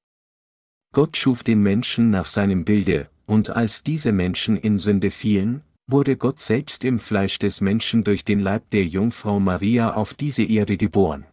Gott 0.93 1.15
schuf 1.15 1.41
den 1.43 1.61
Menschen 1.63 2.09
nach 2.09 2.25
seinem 2.25 2.65
Bilde, 2.65 3.09
und 3.27 3.49
als 3.49 3.83
diese 3.83 4.11
Menschen 4.11 4.57
in 4.57 4.77
Sünde 4.77 5.09
fielen, 5.09 5.63
wurde 5.91 6.17
Gott 6.17 6.39
selbst 6.39 6.83
im 6.83 6.99
Fleisch 6.99 7.37
des 7.39 7.61
Menschen 7.61 8.03
durch 8.03 8.23
den 8.23 8.39
Leib 8.39 8.69
der 8.71 8.85
Jungfrau 8.85 9.39
Maria 9.39 9.93
auf 9.93 10.13
diese 10.13 10.43
Erde 10.43 10.77
geboren. 10.77 11.25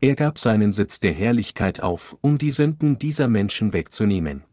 Er 0.00 0.14
gab 0.14 0.38
seinen 0.38 0.72
Sitz 0.72 1.00
der 1.00 1.12
Herrlichkeit 1.12 1.82
auf, 1.82 2.16
um 2.22 2.38
die 2.38 2.50
Sünden 2.50 2.98
dieser 2.98 3.28
Menschen 3.28 3.72
wegzunehmen. 3.72 4.44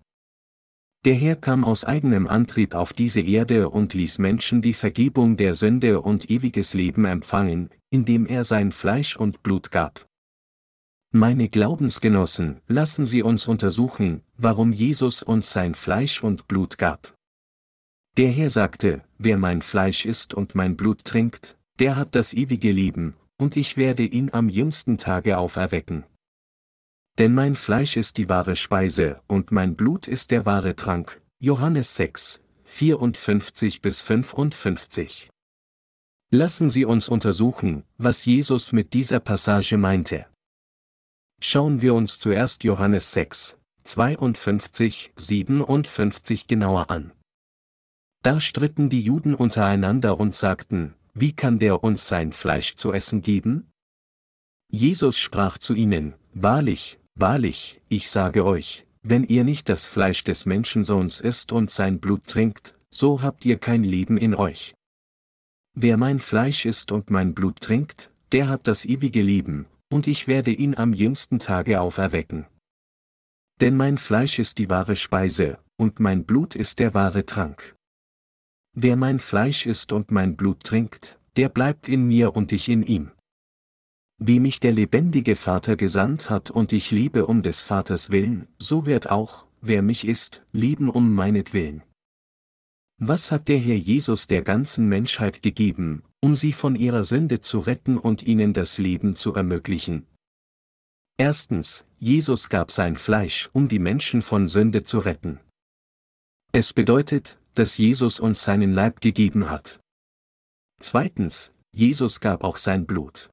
Der 1.06 1.14
Herr 1.14 1.38
kam 1.38 1.64
aus 1.64 1.86
eigenem 1.86 2.28
Antrieb 2.28 2.76
auf 2.76 2.92
diese 2.92 3.22
Erde 3.22 3.70
und 3.70 3.94
ließ 3.94 4.18
Menschen 4.18 4.62
die 4.62 4.74
Vergebung 4.74 5.38
der 5.38 5.56
Sünde 5.56 6.02
und 6.02 6.30
ewiges 6.30 6.74
Leben 6.74 7.06
empfangen, 7.06 7.70
indem 7.90 8.26
er 8.26 8.44
sein 8.44 8.74
Fleisch 8.74 9.16
und 9.16 9.42
Blut 9.42 9.72
gab. 9.72 10.06
Meine 11.14 11.48
Glaubensgenossen, 11.48 12.60
lassen 12.68 13.06
Sie 13.06 13.24
uns 13.24 13.48
untersuchen, 13.48 14.24
warum 14.36 14.74
Jesus 14.74 15.24
uns 15.24 15.54
sein 15.54 15.76
Fleisch 15.76 16.22
und 16.22 16.50
Blut 16.50 16.78
gab. 16.78 17.17
Der 18.18 18.32
Herr 18.32 18.50
sagte, 18.50 19.04
wer 19.20 19.38
mein 19.38 19.62
Fleisch 19.62 20.04
isst 20.04 20.34
und 20.34 20.56
mein 20.56 20.76
Blut 20.76 21.04
trinkt, 21.04 21.56
der 21.78 21.96
hat 21.96 22.16
das 22.16 22.34
ewige 22.34 22.72
Leben, 22.72 23.16
und 23.38 23.56
ich 23.56 23.78
werde 23.78 24.04
ihn 24.04 24.34
am 24.34 24.50
jüngsten 24.50 24.98
Tage 24.98 25.38
auferwecken. 25.38 26.04
Denn 27.20 27.36
mein 27.36 27.56
Fleisch 27.56 27.96
ist 27.96 28.18
die 28.18 28.28
wahre 28.28 28.56
Speise, 28.56 29.22
und 29.28 29.52
mein 29.52 29.76
Blut 29.76 30.08
ist 30.08 30.32
der 30.32 30.48
wahre 30.48 30.76
Trank. 30.76 31.22
Johannes 31.40 31.96
6, 31.96 32.42
54 32.64 33.84
bis 33.84 34.02
55. 34.02 35.30
Lassen 36.32 36.72
Sie 36.72 36.86
uns 36.86 37.10
untersuchen, 37.10 37.84
was 38.00 38.26
Jesus 38.26 38.72
mit 38.72 38.94
dieser 38.94 39.20
Passage 39.20 39.78
meinte. 39.78 40.26
Schauen 41.40 41.84
wir 41.84 41.94
uns 41.94 42.18
zuerst 42.18 42.64
Johannes 42.64 43.12
6, 43.12 43.60
52, 43.84 45.14
57 45.16 46.48
genauer 46.48 46.90
an. 46.90 47.14
Da 48.28 48.42
stritten 48.42 48.90
die 48.90 49.00
Juden 49.00 49.34
untereinander 49.34 50.20
und 50.20 50.36
sagten, 50.36 50.94
wie 51.14 51.32
kann 51.32 51.60
der 51.60 51.82
uns 51.82 52.10
sein 52.10 52.34
Fleisch 52.34 52.76
zu 52.76 52.92
essen 52.92 53.22
geben? 53.22 53.72
Jesus 54.70 55.18
sprach 55.18 55.58
zu 55.58 55.74
ihnen, 55.74 56.14
Wahrlich, 56.34 57.00
wahrlich, 57.16 57.80
ich 57.88 58.10
sage 58.10 58.44
euch, 58.44 58.86
wenn 59.02 59.24
ihr 59.24 59.46
nicht 59.46 59.70
das 59.70 59.86
Fleisch 59.86 60.26
des 60.26 60.46
Menschensohns 60.46 61.22
isst 61.22 61.54
und 61.54 61.72
sein 61.72 62.02
Blut 62.02 62.26
trinkt, 62.28 62.78
so 62.90 63.22
habt 63.22 63.46
ihr 63.46 63.58
kein 63.60 63.86
Leben 63.86 64.18
in 64.18 64.36
euch. 64.36 64.76
Wer 65.74 65.96
mein 65.96 66.20
Fleisch 66.20 66.66
isst 66.66 66.92
und 66.92 67.10
mein 67.10 67.34
Blut 67.34 67.62
trinkt, 67.62 68.12
der 68.34 68.50
hat 68.50 68.68
das 68.68 68.84
ewige 68.84 69.22
Leben, 69.22 69.68
und 69.90 70.06
ich 70.06 70.28
werde 70.28 70.52
ihn 70.52 70.76
am 70.76 70.92
jüngsten 70.92 71.40
Tage 71.40 71.80
auferwecken. 71.80 72.46
Denn 73.62 73.78
mein 73.78 73.98
Fleisch 73.98 74.38
ist 74.38 74.58
die 74.58 74.70
wahre 74.70 74.98
Speise, 74.98 75.60
und 75.78 76.02
mein 76.02 76.26
Blut 76.26 76.56
ist 76.56 76.80
der 76.80 76.94
wahre 76.94 77.26
Trank. 77.26 77.77
Wer 78.80 78.96
mein 78.96 79.18
Fleisch 79.18 79.66
isst 79.66 79.92
und 79.92 80.12
mein 80.12 80.36
Blut 80.36 80.64
trinkt, 80.64 81.20
der 81.36 81.50
bleibt 81.50 81.90
in 81.90 82.08
mir 82.08 82.36
und 82.36 82.52
ich 82.52 82.70
in 82.70 82.84
ihm. 82.84 83.10
Wie 84.20 84.40
mich 84.40 84.60
der 84.60 84.72
lebendige 84.72 85.36
Vater 85.36 85.76
gesandt 85.76 86.30
hat 86.30 86.52
und 86.52 86.72
ich 86.74 86.92
liebe 86.92 87.26
um 87.26 87.42
des 87.42 87.62
Vaters 87.62 88.12
willen, 88.12 88.48
so 88.60 88.86
wird 88.86 89.10
auch, 89.10 89.48
wer 89.62 89.82
mich 89.82 90.08
isst, 90.08 90.46
lieben 90.52 90.92
um 90.92 91.16
meinetwillen. 91.16 91.82
Was 93.00 93.32
hat 93.32 93.48
der 93.48 93.58
Herr 93.58 93.78
Jesus 93.78 94.28
der 94.28 94.44
ganzen 94.44 94.88
Menschheit 94.88 95.42
gegeben, 95.42 96.04
um 96.20 96.36
sie 96.36 96.54
von 96.54 96.76
ihrer 96.76 97.04
Sünde 97.04 97.42
zu 97.42 97.58
retten 97.58 97.98
und 97.98 98.22
ihnen 98.22 98.54
das 98.54 98.78
Leben 98.78 99.16
zu 99.16 99.34
ermöglichen. 99.34 100.06
Erstens, 101.18 101.88
Jesus 101.98 102.50
gab 102.50 102.72
sein 102.72 102.96
Fleisch, 102.96 103.50
um 103.54 103.70
die 103.70 103.80
Menschen 103.80 104.22
von 104.22 104.48
Sünde 104.48 104.84
zu 104.84 105.00
retten. 105.00 105.40
Es 106.52 106.74
bedeutet, 106.74 107.40
dass 107.56 107.78
Jesus 107.78 108.20
uns 108.20 108.44
seinen 108.44 108.74
Leib 108.74 109.02
gegeben 109.02 109.50
hat. 109.50 109.80
Zweitens, 110.80 111.54
Jesus 111.72 112.20
gab 112.20 112.44
auch 112.44 112.58
sein 112.58 112.86
Blut. 112.86 113.30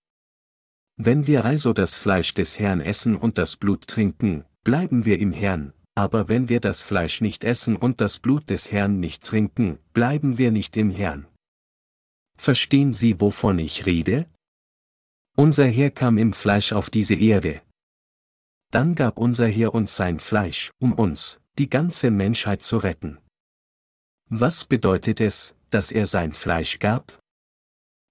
Wenn 0.97 1.26
wir 1.26 1.44
also 1.44 1.73
das 1.73 1.97
Fleisch 1.97 2.35
des 2.35 2.59
Herrn 2.59 2.80
essen 2.80 3.16
und 3.16 3.38
das 3.38 3.56
Blut 3.56 3.87
trinken, 3.87 4.44
bleiben 4.62 5.04
wir 5.04 5.18
im 5.18 5.33
Herrn, 5.33 5.73
aber 5.94 6.28
wenn 6.28 6.49
wir 6.49 6.61
das 6.61 6.83
Fleisch 6.83 7.21
nicht 7.21 7.44
essen 7.44 7.76
und 7.76 8.00
das 8.00 8.18
Blut 8.18 8.50
des 8.50 8.73
Herrn 8.73 9.00
nicht 9.00 9.25
trinken, 9.25 9.78
bleiben 9.92 10.38
wir 10.38 10.50
nicht 10.50 10.76
im 10.76 10.90
Herrn. 10.90 11.26
Verstehen 12.37 12.92
Sie, 12.92 13.21
wovon 13.21 13.59
ich 13.59 13.87
rede? 13.87 14.26
Unser 15.37 15.66
Herr 15.66 15.90
kam 15.90 16.18
im 16.18 16.33
Fleisch 16.33 16.73
auf 16.73 16.90
diese 16.90 17.14
Erde. 17.14 17.62
Dann 18.71 18.94
gab 18.94 19.18
unser 19.18 19.47
Herr 19.47 19.75
uns 19.75 19.94
sein 19.94 20.18
Fleisch, 20.18 20.71
um 20.80 20.92
uns, 20.92 21.40
die 21.58 21.70
ganze 21.70 22.11
Menschheit 22.11 22.62
zu 22.62 22.78
retten. 22.78 23.18
Was 24.28 24.64
bedeutet 24.64 25.20
es, 25.20 25.54
dass 25.70 25.92
er 25.92 26.06
sein 26.06 26.32
Fleisch 26.32 26.78
gab? 26.78 27.20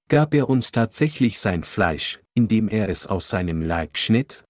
Gab 0.09 0.33
er 0.33 0.49
uns 0.49 0.71
tatsächlich 0.71 1.39
sein 1.39 1.63
Fleisch, 1.63 2.21
indem 2.33 2.69
er 2.69 2.89
es 2.89 3.07
aus 3.07 3.29
seinem 3.29 3.61
Leib 3.61 3.97
schnitt? 3.97 4.45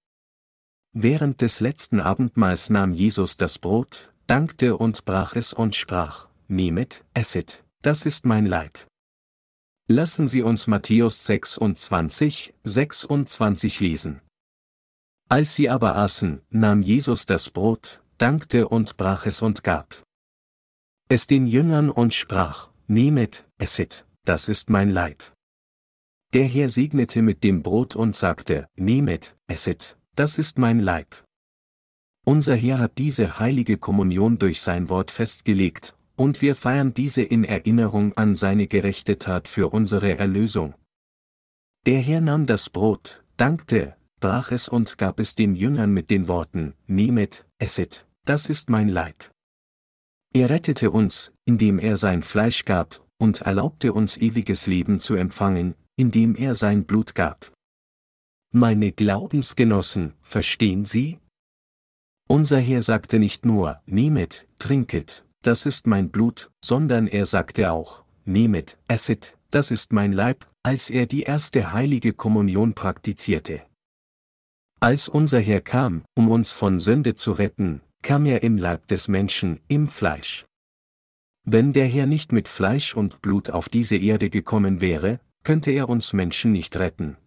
Während 0.93 1.41
des 1.41 1.59
letzten 1.59 1.99
Abendmahls 1.99 2.69
nahm 2.69 2.93
Jesus 2.93 3.37
das 3.37 3.57
Brot, 3.57 4.13
dankte 4.27 4.77
und 4.77 5.05
brach 5.05 5.35
es 5.35 5.53
und 5.53 5.75
sprach, 5.75 6.27
Nehmet, 6.47 7.03
esset, 7.13 7.63
das 7.81 8.05
ist 8.05 8.25
mein 8.25 8.45
Leib. 8.45 8.85
Lassen 9.87 10.27
Sie 10.27 10.43
uns 10.43 10.67
Matthäus 10.67 11.25
26, 11.25 12.53
26 12.63 13.79
lesen. 13.79 14.21
Als 15.29 15.55
sie 15.55 15.67
aber 15.69 15.95
aßen, 15.95 16.41
nahm 16.49 16.83
Jesus 16.83 17.25
das 17.25 17.49
Brot, 17.49 18.02
dankte 18.23 18.69
und 18.69 18.95
brach 18.95 19.25
es 19.25 19.41
und 19.41 19.65
gab 19.65 20.01
es 21.09 21.27
den 21.27 21.45
Jüngern 21.45 21.89
und 21.89 22.13
sprach, 22.13 22.69
Nehmet, 22.87 23.45
esset, 23.57 24.05
das 24.23 24.47
ist 24.47 24.69
mein 24.69 24.91
Leib. 24.91 25.21
Der 26.31 26.45
Herr 26.45 26.69
segnete 26.69 27.21
mit 27.21 27.43
dem 27.43 27.61
Brot 27.63 27.97
und 27.97 28.15
sagte, 28.15 28.69
Nehmet, 28.77 29.35
esset, 29.47 29.97
das 30.15 30.37
ist 30.37 30.57
mein 30.57 30.79
Leib. 30.79 31.25
Unser 32.25 32.55
Herr 32.55 32.79
hat 32.79 32.97
diese 32.97 33.39
heilige 33.39 33.77
Kommunion 33.77 34.39
durch 34.39 34.61
sein 34.61 34.87
Wort 34.87 35.11
festgelegt, 35.11 35.97
und 36.15 36.41
wir 36.41 36.55
feiern 36.55 36.93
diese 36.93 37.23
in 37.23 37.43
Erinnerung 37.43 38.13
an 38.13 38.35
seine 38.35 38.67
gerechte 38.67 39.17
Tat 39.17 39.49
für 39.49 39.73
unsere 39.73 40.17
Erlösung. 40.17 40.75
Der 41.85 41.99
Herr 41.99 42.21
nahm 42.21 42.45
das 42.45 42.69
Brot, 42.69 43.25
dankte, 43.35 43.97
brach 44.21 44.53
es 44.53 44.69
und 44.69 44.97
gab 44.97 45.19
es 45.19 45.35
den 45.35 45.55
Jüngern 45.55 45.91
mit 45.91 46.09
den 46.09 46.29
Worten, 46.29 46.73
Nehmet, 46.87 47.45
esset, 47.59 48.07
das 48.25 48.47
ist 48.47 48.69
mein 48.69 48.89
Leib. 48.89 49.31
Er 50.33 50.49
rettete 50.49 50.91
uns, 50.91 51.31
indem 51.45 51.79
er 51.79 51.97
sein 51.97 52.23
Fleisch 52.23 52.65
gab, 52.65 53.05
und 53.19 53.41
erlaubte 53.41 53.93
uns 53.93 54.17
ewiges 54.17 54.67
Leben 54.67 54.99
zu 54.99 55.15
empfangen, 55.15 55.75
indem 55.95 56.35
er 56.35 56.55
sein 56.55 56.85
Blut 56.85 57.15
gab. 57.15 57.53
Meine 58.51 58.91
Glaubensgenossen, 58.91 60.13
verstehen 60.21 60.83
Sie? 60.83 61.19
Unser 62.27 62.59
Herr 62.59 62.81
sagte 62.81 63.19
nicht 63.19 63.45
nur, 63.45 63.81
nehmet, 63.85 64.47
trinket, 64.57 65.25
das 65.41 65.65
ist 65.65 65.87
mein 65.87 66.09
Blut, 66.09 66.49
sondern 66.63 67.07
er 67.07 67.25
sagte 67.25 67.71
auch, 67.71 68.03
nehmet, 68.25 68.79
esset, 68.87 69.37
das 69.51 69.71
ist 69.71 69.93
mein 69.93 70.13
Leib, 70.13 70.49
als 70.63 70.89
er 70.89 71.05
die 71.05 71.23
erste 71.23 71.73
heilige 71.73 72.13
Kommunion 72.13 72.73
praktizierte. 72.73 73.65
Als 74.79 75.07
unser 75.07 75.39
Herr 75.39 75.61
kam, 75.61 76.03
um 76.15 76.29
uns 76.29 76.53
von 76.53 76.79
Sünde 76.79 77.15
zu 77.15 77.33
retten, 77.33 77.81
kam 78.03 78.25
er 78.27 78.43
im 78.43 78.57
Leib 78.57 78.87
des 78.87 79.07
Menschen, 79.07 79.59
im 79.67 79.87
Fleisch. 79.87 80.45
Wenn 81.45 81.73
der 81.73 81.87
Herr 81.87 82.05
nicht 82.05 82.31
mit 82.31 82.47
Fleisch 82.47 82.95
und 82.95 83.21
Blut 83.21 83.49
auf 83.49 83.69
diese 83.69 83.97
Erde 83.97 84.29
gekommen 84.29 84.81
wäre, 84.81 85.19
könnte 85.43 85.71
er 85.71 85.89
uns 85.89 86.13
Menschen 86.13 86.51
nicht 86.51 86.75
retten. 86.77 87.17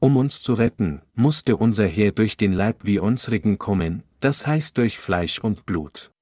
Um 0.00 0.16
uns 0.16 0.42
zu 0.42 0.54
retten, 0.54 1.02
musste 1.14 1.56
unser 1.56 1.86
Herr 1.86 2.12
durch 2.12 2.36
den 2.36 2.52
Leib 2.52 2.84
wie 2.84 2.98
unsrigen 2.98 3.58
kommen, 3.58 4.02
das 4.20 4.46
heißt 4.46 4.78
durch 4.78 4.98
Fleisch 4.98 5.38
und 5.38 5.66
Blut. 5.66 6.12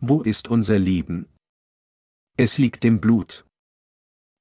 Wo 0.00 0.22
ist 0.22 0.48
unser 0.48 0.78
Leben? 0.78 1.26
Es 2.36 2.58
liegt 2.58 2.84
im 2.84 3.00
Blut. 3.00 3.46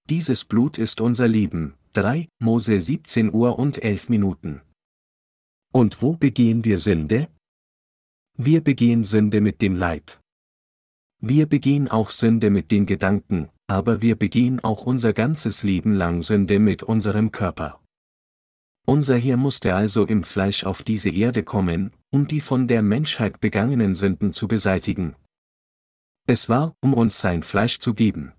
Dieses 0.10 0.44
Blut 0.44 0.78
ist 0.78 1.00
unser 1.00 1.28
Leben, 1.28 1.76
3 1.94 2.28
Mose 2.40 2.80
17 2.80 3.34
Uhr 3.34 3.58
und 3.58 3.82
11 3.82 4.10
Minuten. 4.10 4.62
Und 5.72 6.02
wo 6.02 6.18
begehen 6.18 6.66
wir 6.66 6.78
Sünde? 6.78 7.30
Wir 8.38 8.64
begehen 8.64 9.04
Sünde 9.04 9.42
mit 9.42 9.62
dem 9.62 9.76
Leib. 9.76 10.20
Wir 11.22 11.46
begehen 11.46 11.88
auch 11.88 12.10
Sünde 12.10 12.50
mit 12.50 12.72
den 12.72 12.88
Gedanken, 12.88 13.50
aber 13.68 14.02
wir 14.02 14.16
begehen 14.16 14.60
auch 14.64 14.88
unser 14.88 15.14
ganzes 15.14 15.62
Leben 15.62 15.94
lang 15.94 16.24
Sünde 16.24 16.58
mit 16.58 16.82
unserem 16.82 17.32
Körper. 17.32 17.80
Unser 18.88 19.18
Herr 19.18 19.38
musste 19.38 19.76
also 19.76 20.08
im 20.08 20.24
Fleisch 20.24 20.64
auf 20.64 20.82
diese 20.82 21.12
Erde 21.12 21.44
kommen, 21.44 21.92
um 22.10 22.28
die 22.28 22.42
von 22.42 22.68
der 22.68 22.82
Menschheit 22.82 23.40
begangenen 23.40 23.94
Sünden 23.94 24.34
zu 24.34 24.48
beseitigen. 24.48 25.16
Es 26.26 26.50
war, 26.50 26.76
um 26.82 26.96
uns 26.96 27.22
sein 27.22 27.44
Fleisch 27.44 27.78
zu 27.78 27.94
geben. 27.94 28.34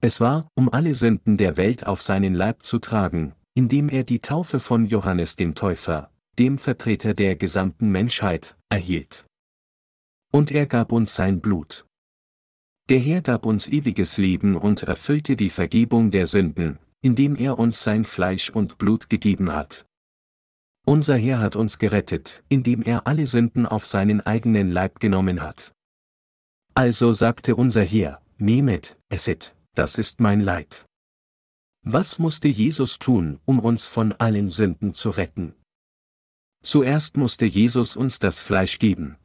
Es 0.00 0.18
war, 0.18 0.48
um 0.54 0.72
alle 0.72 0.94
Sünden 0.94 1.36
der 1.36 1.58
Welt 1.58 1.86
auf 1.86 2.00
seinen 2.00 2.32
Leib 2.32 2.64
zu 2.64 2.78
tragen, 2.78 3.34
indem 3.52 3.90
er 3.90 4.04
die 4.04 4.20
Taufe 4.20 4.60
von 4.60 4.86
Johannes 4.86 5.36
dem 5.36 5.54
Täufer, 5.54 6.10
dem 6.38 6.58
Vertreter 6.58 7.14
der 7.14 7.36
gesamten 7.36 7.90
Menschheit, 7.90 8.56
erhielt. 8.68 9.26
Und 10.30 10.50
er 10.50 10.66
gab 10.66 10.92
uns 10.92 11.14
sein 11.14 11.40
Blut. 11.40 11.86
Der 12.88 12.98
Herr 12.98 13.22
gab 13.22 13.44
uns 13.44 13.66
ewiges 13.66 14.18
Leben 14.18 14.56
und 14.56 14.82
erfüllte 14.82 15.36
die 15.36 15.50
Vergebung 15.50 16.10
der 16.10 16.26
Sünden, 16.26 16.78
indem 17.02 17.36
er 17.36 17.58
uns 17.58 17.82
sein 17.82 18.04
Fleisch 18.04 18.50
und 18.50 18.78
Blut 18.78 19.10
gegeben 19.10 19.52
hat. 19.52 19.84
Unser 20.86 21.16
Herr 21.16 21.38
hat 21.40 21.54
uns 21.54 21.78
gerettet, 21.78 22.42
indem 22.48 22.82
er 22.82 23.06
alle 23.06 23.26
Sünden 23.26 23.66
auf 23.66 23.84
seinen 23.84 24.22
eigenen 24.22 24.70
Leib 24.70 25.00
genommen 25.00 25.42
hat. 25.42 25.72
Also 26.74 27.12
sagte 27.12 27.56
unser 27.56 27.82
Herr, 27.82 28.22
nehmet, 28.38 28.98
esset, 29.10 29.54
das 29.74 29.98
ist 29.98 30.20
mein 30.20 30.40
Leib. 30.40 30.86
Was 31.82 32.18
musste 32.18 32.48
Jesus 32.48 32.98
tun, 32.98 33.38
um 33.44 33.58
uns 33.58 33.86
von 33.86 34.12
allen 34.12 34.50
Sünden 34.50 34.94
zu 34.94 35.10
retten? 35.10 35.54
Zuerst 36.62 37.16
musste 37.16 37.46
Jesus 37.46 37.96
uns 37.96 38.18
das 38.18 38.40
Fleisch 38.42 38.78
geben. 38.78 39.16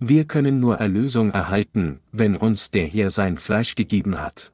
Wir 0.00 0.26
können 0.26 0.60
nur 0.60 0.76
Erlösung 0.76 1.32
erhalten, 1.32 2.00
wenn 2.12 2.36
uns 2.36 2.70
der 2.70 2.86
Herr 2.86 3.10
sein 3.10 3.36
Fleisch 3.36 3.74
gegeben 3.74 4.20
hat. 4.20 4.52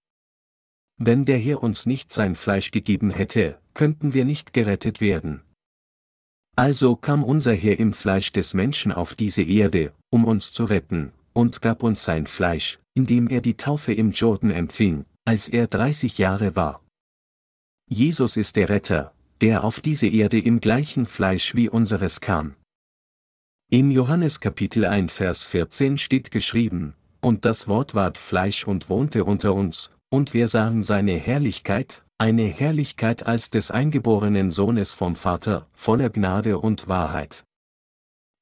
Wenn 0.96 1.24
der 1.24 1.38
Herr 1.38 1.62
uns 1.62 1.86
nicht 1.86 2.12
sein 2.12 2.36
Fleisch 2.36 2.70
gegeben 2.70 3.10
hätte, 3.10 3.58
könnten 3.74 4.14
wir 4.14 4.24
nicht 4.24 4.52
gerettet 4.52 5.00
werden. 5.00 5.42
Also 6.56 6.94
kam 6.94 7.24
unser 7.24 7.52
Herr 7.52 7.78
im 7.78 7.92
Fleisch 7.92 8.32
des 8.32 8.54
Menschen 8.54 8.92
auf 8.92 9.14
diese 9.14 9.42
Erde, 9.42 9.92
um 10.10 10.24
uns 10.24 10.52
zu 10.52 10.64
retten, 10.64 11.12
und 11.32 11.60
gab 11.60 11.82
uns 11.82 12.04
sein 12.04 12.26
Fleisch, 12.26 12.78
indem 12.94 13.28
er 13.28 13.40
die 13.40 13.56
Taufe 13.56 13.92
im 13.92 14.12
Jordan 14.12 14.50
empfing, 14.50 15.04
als 15.24 15.48
er 15.48 15.66
30 15.66 16.16
Jahre 16.18 16.54
war. 16.54 16.80
Jesus 17.90 18.36
ist 18.36 18.56
der 18.56 18.68
Retter, 18.68 19.12
der 19.44 19.62
auf 19.62 19.80
diese 19.80 20.06
Erde 20.06 20.40
im 20.40 20.58
gleichen 20.58 21.04
Fleisch 21.04 21.54
wie 21.54 21.68
unseres 21.68 22.22
kam. 22.22 22.54
Im 23.70 23.90
Johannes 23.90 24.40
Kapitel 24.40 24.86
1 24.86 25.12
Vers 25.12 25.44
14 25.44 25.98
steht 25.98 26.30
geschrieben, 26.30 26.94
und 27.20 27.44
das 27.44 27.68
Wort 27.68 27.94
ward 27.94 28.16
Fleisch 28.16 28.66
und 28.66 28.88
wohnte 28.88 29.22
unter 29.24 29.52
uns, 29.52 29.90
und 30.08 30.32
wir 30.32 30.48
sahen 30.48 30.82
seine 30.82 31.18
Herrlichkeit, 31.18 32.06
eine 32.16 32.44
Herrlichkeit 32.44 33.26
als 33.26 33.50
des 33.50 33.70
eingeborenen 33.70 34.50
Sohnes 34.50 34.92
vom 34.92 35.14
Vater, 35.14 35.68
voller 35.74 36.08
Gnade 36.08 36.58
und 36.58 36.88
Wahrheit. 36.88 37.44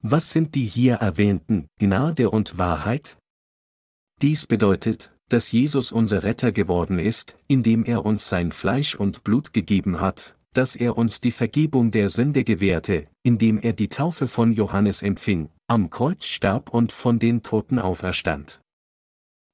Was 0.03 0.31
sind 0.31 0.55
die 0.55 0.67
hier 0.67 0.95
erwähnten 0.95 1.67
Gnade 1.81 2.31
und 2.31 2.59
Wahrheit? 2.59 3.19
Dies 4.21 4.47
bedeutet, 4.47 5.13
dass 5.31 5.51
Jesus 5.51 5.91
unser 5.91 6.23
Retter 6.23 6.53
geworden 6.53 7.01
ist, 7.01 7.37
indem 7.49 7.85
er 7.85 8.07
uns 8.07 8.29
sein 8.29 8.53
Fleisch 8.53 8.95
und 8.95 9.25
Blut 9.25 9.53
gegeben 9.53 10.01
hat, 10.01 10.37
dass 10.53 10.77
er 10.77 10.97
uns 10.99 11.21
die 11.21 11.33
Vergebung 11.33 11.91
der 11.91 12.09
Sünde 12.09 12.45
gewährte, 12.45 13.09
indem 13.23 13.59
er 13.59 13.73
die 13.73 13.89
Taufe 13.89 14.29
von 14.29 14.53
Johannes 14.53 15.03
empfing, 15.03 15.49
am 15.67 15.91
Kreuz 15.91 16.25
starb 16.25 16.73
und 16.75 16.93
von 16.93 17.19
den 17.19 17.43
Toten 17.43 17.79
auferstand. 17.79 18.61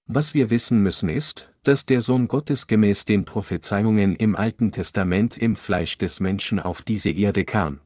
Was 0.06 0.34
wir 0.34 0.50
wissen 0.50 0.82
müssen 0.82 1.08
ist, 1.08 1.52
dass 1.64 1.84
der 1.84 2.00
Sohn 2.00 2.28
Gottes 2.28 2.66
gemäß 2.66 3.04
den 3.04 3.24
Prophezeiungen 3.24 4.16
im 4.16 4.36
Alten 4.36 4.72
Testament 4.72 5.36
im 5.36 5.54
Fleisch 5.54 5.98
des 5.98 6.18
Menschen 6.18 6.58
auf 6.58 6.82
diese 6.82 7.10
Erde 7.10 7.44
kam. 7.44 7.80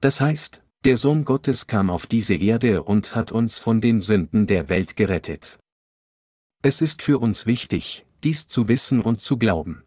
Das 0.00 0.20
heißt, 0.20 0.62
der 0.84 0.96
Sohn 0.96 1.26
Gottes 1.26 1.66
kam 1.66 1.90
auf 1.90 2.06
diese 2.06 2.34
Erde 2.34 2.82
und 2.82 3.14
hat 3.14 3.32
uns 3.32 3.58
von 3.58 3.82
den 3.82 4.00
Sünden 4.00 4.46
der 4.46 4.70
Welt 4.70 4.96
gerettet. 4.96 5.58
Es 6.62 6.80
ist 6.80 7.02
für 7.02 7.18
uns 7.18 7.44
wichtig, 7.44 8.06
dies 8.24 8.46
zu 8.46 8.68
wissen 8.68 9.02
und 9.02 9.20
zu 9.20 9.36
glauben. 9.36 9.84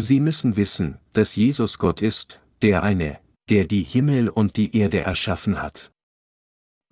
Sie 0.00 0.18
müssen 0.18 0.56
wissen, 0.56 0.98
dass 1.12 1.36
Jesus 1.36 1.78
Gott 1.78 2.00
ist, 2.00 2.40
der 2.62 2.82
eine, 2.82 3.20
der 3.50 3.66
die 3.66 3.82
Himmel 3.82 4.30
und 4.30 4.56
die 4.56 4.74
Erde 4.74 5.00
erschaffen 5.00 5.60
hat. 5.60 5.92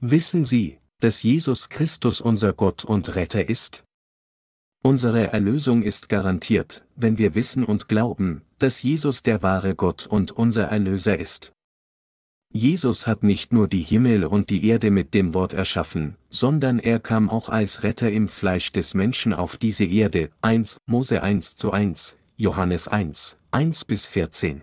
Wissen 0.01 0.45
Sie, 0.45 0.79
dass 1.01 1.23
Jesus 1.23 1.71
Christus 1.71 2.21
unser 2.21 2.53
Gott 2.53 2.85
und 2.85 3.15
Retter 3.15 3.49
ist? 3.49 3.83
Unsere 4.83 5.33
Erlösung 5.33 5.83
ist 5.83 6.11
garantiert, 6.11 6.85
wenn 6.97 7.17
wir 7.17 7.35
wissen 7.35 7.65
und 7.65 7.89
glauben, 7.89 8.43
dass 8.59 8.83
Jesus 8.83 9.23
der 9.23 9.43
wahre 9.43 9.75
Gott 9.75 10.07
und 10.07 10.33
unser 10.33 10.65
Erlöser 10.65 11.19
ist. 11.19 11.53
Jesus 12.51 13.07
hat 13.07 13.23
nicht 13.23 13.53
nur 13.55 13.69
die 13.69 13.83
Himmel 13.83 14.25
und 14.25 14.51
die 14.51 14.67
Erde 14.67 14.91
mit 14.91 15.15
dem 15.15 15.33
Wort 15.33 15.55
erschaffen, 15.55 16.17
sondern 16.29 16.79
er 16.79 17.01
kam 17.01 17.31
auch 17.31 17.49
als 17.49 17.83
Retter 17.83 18.11
im 18.11 18.29
Fleisch 18.29 18.71
des 18.71 18.93
Menschen 18.93 19.33
auf 19.33 19.57
diese 19.57 19.85
Erde, 19.87 20.31
1 20.43 20.77
Mose 20.87 21.23
1 21.23 21.57
zu 21.57 21.73
1, 21.73 22.18
Johannes 22.41 22.87
1, 22.87 23.37
1 23.51 23.85
bis 23.85 24.07
14. 24.07 24.63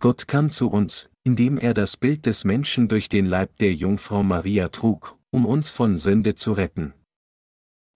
Gott 0.00 0.26
kam 0.26 0.50
zu 0.50 0.70
uns, 0.70 1.10
indem 1.22 1.58
er 1.58 1.74
das 1.74 1.98
Bild 1.98 2.24
des 2.24 2.44
Menschen 2.44 2.88
durch 2.88 3.10
den 3.10 3.26
Leib 3.26 3.58
der 3.58 3.74
Jungfrau 3.74 4.22
Maria 4.22 4.70
trug, 4.70 5.18
um 5.30 5.44
uns 5.44 5.68
von 5.68 5.98
Sünde 5.98 6.36
zu 6.36 6.52
retten. 6.52 6.94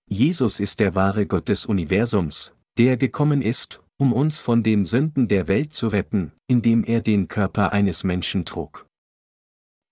Jesus 0.06 0.60
ist 0.60 0.80
der 0.80 0.94
wahre 0.94 1.26
Gott 1.26 1.48
des 1.48 1.64
Universums, 1.64 2.52
der 2.76 2.98
gekommen 2.98 3.40
ist, 3.40 3.82
um 3.96 4.12
uns 4.12 4.38
von 4.38 4.62
den 4.62 4.84
Sünden 4.84 5.28
der 5.28 5.48
Welt 5.48 5.72
zu 5.72 5.88
retten, 5.88 6.32
indem 6.46 6.84
er 6.84 7.00
den 7.00 7.26
Körper 7.26 7.72
eines 7.72 8.04
Menschen 8.04 8.44
trug. 8.44 8.86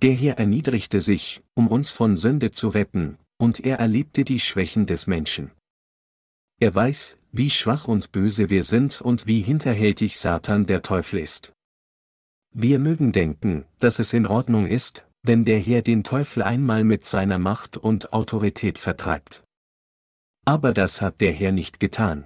Der 0.03 0.13
Herr 0.13 0.37
erniedrigte 0.37 1.01
sich, 1.01 1.43
um 1.55 1.69
uns 1.69 1.93
von 1.93 2.19
Sünde 2.19 2.51
zu 2.51 2.69
retten, 2.69 3.17
und 3.39 3.61
er 3.65 3.79
erlebte 3.79 4.23
die 4.23 4.39
Schwächen 4.39 4.85
des 4.85 5.07
Menschen. 5.07 5.51
Er 6.59 6.75
weiß, 6.75 7.19
wie 7.33 7.51
schwach 7.51 7.87
und 7.87 8.13
böse 8.13 8.49
wir 8.49 8.65
sind 8.65 9.03
und 9.03 9.27
wie 9.27 9.43
hinterhältig 9.43 10.19
Satan 10.19 10.65
der 10.65 10.81
Teufel 10.81 11.19
ist. 11.19 11.53
Wir 12.55 12.79
mögen 12.79 13.13
denken, 13.13 13.67
dass 13.79 13.99
es 13.99 14.15
in 14.15 14.27
Ordnung 14.27 14.67
ist, 14.67 15.07
wenn 15.23 15.45
der 15.45 15.59
Herr 15.59 15.83
den 15.83 16.03
Teufel 16.03 16.43
einmal 16.43 16.85
mit 16.85 17.05
seiner 17.05 17.39
Macht 17.39 17.77
und 17.77 18.15
Autorität 18.15 18.79
vertreibt. 18.79 19.45
Aber 20.47 20.73
das 20.73 21.03
hat 21.03 21.21
der 21.21 21.33
Herr 21.33 21.53
nicht 21.53 21.79
getan. 21.81 22.25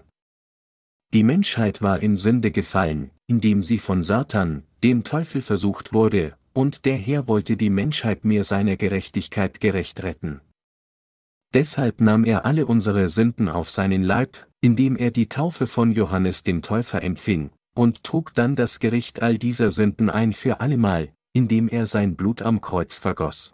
Die 1.12 1.24
Menschheit 1.24 1.82
war 1.82 2.00
in 2.00 2.16
Sünde 2.16 2.52
gefallen, 2.52 3.10
indem 3.26 3.64
sie 3.64 3.78
von 3.78 4.04
Satan, 4.04 4.62
dem 4.84 5.02
Teufel 5.02 5.42
versucht 5.42 5.92
wurde, 5.92 6.36
und 6.52 6.84
der 6.84 6.96
Herr 6.96 7.26
wollte 7.26 7.56
die 7.56 7.70
Menschheit 7.70 8.24
mir 8.24 8.44
seiner 8.44 8.76
Gerechtigkeit 8.76 9.60
gerecht 9.60 10.04
retten. 10.04 10.40
Deshalb 11.52 12.00
nahm 12.00 12.24
er 12.24 12.44
alle 12.44 12.66
unsere 12.66 13.08
Sünden 13.08 13.48
auf 13.48 13.70
seinen 13.70 14.04
Leib, 14.04 14.46
indem 14.60 14.96
er 14.96 15.10
die 15.10 15.28
Taufe 15.28 15.66
von 15.66 15.92
Johannes 15.92 16.44
dem 16.44 16.62
Täufer 16.62 17.02
empfing, 17.02 17.50
und 17.74 18.04
trug 18.04 18.34
dann 18.34 18.54
das 18.54 18.78
Gericht 18.78 19.22
all 19.22 19.36
dieser 19.36 19.70
Sünden 19.70 20.10
ein 20.10 20.32
für 20.32 20.60
allemal, 20.60 21.12
indem 21.32 21.68
er 21.68 21.86
sein 21.86 22.14
Blut 22.14 22.42
am 22.42 22.60
Kreuz 22.60 22.98
vergoss. 22.98 23.52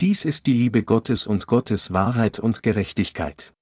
Dies 0.00 0.24
ist 0.24 0.46
die 0.46 0.54
Liebe 0.54 0.82
Gottes 0.82 1.26
und 1.26 1.46
Gottes 1.46 1.92
Wahrheit 1.92 2.38
und 2.38 2.62
Gerechtigkeit. 2.62 3.54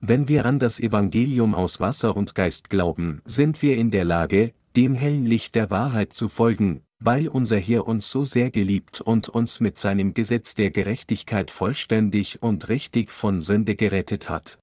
Wenn 0.00 0.28
wir 0.28 0.44
an 0.44 0.58
das 0.58 0.78
Evangelium 0.78 1.54
aus 1.54 1.80
Wasser 1.80 2.16
und 2.16 2.34
Geist 2.34 2.68
glauben, 2.68 3.22
sind 3.24 3.62
wir 3.62 3.76
in 3.76 3.90
der 3.90 4.04
Lage, 4.04 4.52
dem 4.76 4.94
hellen 4.94 5.24
Licht 5.24 5.54
der 5.54 5.70
Wahrheit 5.70 6.12
zu 6.12 6.28
folgen, 6.28 6.82
weil 6.98 7.28
unser 7.28 7.58
Herr 7.58 7.86
uns 7.86 8.10
so 8.10 8.24
sehr 8.24 8.50
geliebt 8.50 9.00
und 9.00 9.28
uns 9.28 9.60
mit 9.60 9.78
seinem 9.78 10.14
Gesetz 10.14 10.54
der 10.54 10.70
Gerechtigkeit 10.70 11.50
vollständig 11.50 12.42
und 12.42 12.68
richtig 12.68 13.10
von 13.10 13.40
Sünde 13.40 13.76
gerettet 13.76 14.30
hat. 14.30 14.58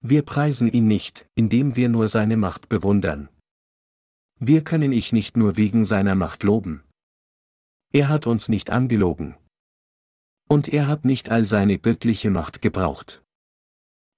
Wir 0.00 0.22
preisen 0.22 0.70
ihn 0.70 0.88
nicht, 0.88 1.26
indem 1.34 1.76
wir 1.76 1.88
nur 1.88 2.08
seine 2.08 2.36
Macht 2.36 2.68
bewundern. 2.68 3.28
Wir 4.40 4.64
können 4.64 4.92
ich 4.92 5.12
nicht 5.12 5.36
nur 5.36 5.56
wegen 5.56 5.84
seiner 5.84 6.16
Macht 6.16 6.42
loben. 6.42 6.82
Er 7.92 8.08
hat 8.08 8.26
uns 8.26 8.48
nicht 8.48 8.70
angelogen. 8.70 9.36
Und 10.48 10.68
er 10.68 10.88
hat 10.88 11.04
nicht 11.04 11.30
all 11.30 11.44
seine 11.44 11.78
göttliche 11.78 12.30
Macht 12.30 12.60
gebraucht. 12.60 13.22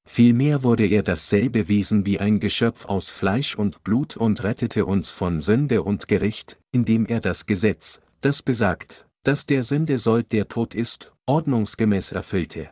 Vielmehr 0.07 0.63
wurde 0.63 0.87
er 0.87 1.03
dasselbe 1.03 1.69
Wesen 1.69 2.07
wie 2.07 2.21
ein 2.21 2.39
Geschöpf 2.39 2.85
aus 2.85 3.11
Fleisch 3.11 3.57
und 3.57 3.83
Blut 3.83 4.17
und 4.17 4.45
rettete 4.45 4.87
uns 4.87 5.11
von 5.11 5.41
Sünde 5.41 5.83
und 5.83 6.09
Gericht, 6.09 6.61
indem 6.73 7.07
er 7.07 7.21
das 7.21 7.47
Gesetz, 7.47 8.01
das 8.21 8.43
besagt, 8.43 9.09
dass 9.25 9.47
der 9.47 9.65
Sünde 9.65 9.99
sollt 9.99 10.33
der 10.33 10.49
Tod 10.49 10.75
ist, 10.75 11.13
ordnungsgemäß 11.27 12.13
erfüllte. 12.13 12.71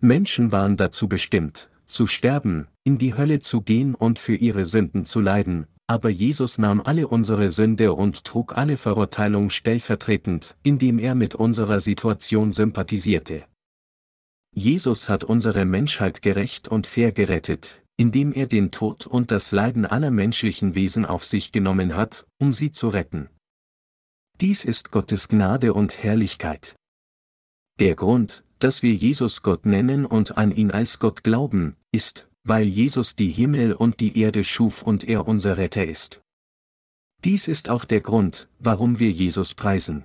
Menschen 0.00 0.50
waren 0.50 0.76
dazu 0.76 1.08
bestimmt, 1.08 1.70
zu 1.86 2.06
sterben, 2.06 2.68
in 2.82 2.98
die 2.98 3.14
Hölle 3.14 3.40
zu 3.40 3.60
gehen 3.60 3.94
und 3.94 4.18
für 4.18 4.34
ihre 4.34 4.64
Sünden 4.64 5.06
zu 5.06 5.20
leiden, 5.20 5.66
aber 5.86 6.08
Jesus 6.08 6.58
nahm 6.58 6.80
alle 6.80 7.08
unsere 7.08 7.50
Sünde 7.50 7.92
und 7.92 8.24
trug 8.24 8.56
alle 8.56 8.78
Verurteilung 8.78 9.50
stellvertretend, 9.50 10.56
indem 10.62 10.98
er 10.98 11.14
mit 11.14 11.34
unserer 11.34 11.80
Situation 11.80 12.52
sympathisierte. 12.52 13.44
Jesus 14.54 15.08
hat 15.08 15.24
unsere 15.24 15.64
Menschheit 15.64 16.22
gerecht 16.22 16.68
und 16.68 16.86
fair 16.86 17.10
gerettet, 17.10 17.82
indem 17.96 18.32
er 18.32 18.46
den 18.46 18.70
Tod 18.70 19.04
und 19.04 19.32
das 19.32 19.50
Leiden 19.50 19.84
aller 19.84 20.12
menschlichen 20.12 20.76
Wesen 20.76 21.04
auf 21.04 21.24
sich 21.24 21.50
genommen 21.50 21.96
hat, 21.96 22.24
um 22.38 22.52
sie 22.52 22.70
zu 22.70 22.88
retten. 22.88 23.28
Dies 24.40 24.64
ist 24.64 24.92
Gottes 24.92 25.28
Gnade 25.28 25.74
und 25.74 26.02
Herrlichkeit. 26.02 26.76
Der 27.80 27.96
Grund, 27.96 28.44
dass 28.60 28.82
wir 28.84 28.94
Jesus 28.94 29.42
Gott 29.42 29.66
nennen 29.66 30.06
und 30.06 30.38
an 30.38 30.52
ihn 30.52 30.70
als 30.70 31.00
Gott 31.00 31.24
glauben, 31.24 31.76
ist, 31.90 32.28
weil 32.44 32.64
Jesus 32.64 33.16
die 33.16 33.32
Himmel 33.32 33.72
und 33.72 33.98
die 33.98 34.18
Erde 34.20 34.44
schuf 34.44 34.82
und 34.82 35.02
er 35.02 35.26
unser 35.26 35.56
Retter 35.56 35.84
ist. 35.84 36.20
Dies 37.24 37.48
ist 37.48 37.68
auch 37.68 37.84
der 37.84 38.00
Grund, 38.00 38.48
warum 38.60 39.00
wir 39.00 39.10
Jesus 39.10 39.54
preisen. 39.54 40.04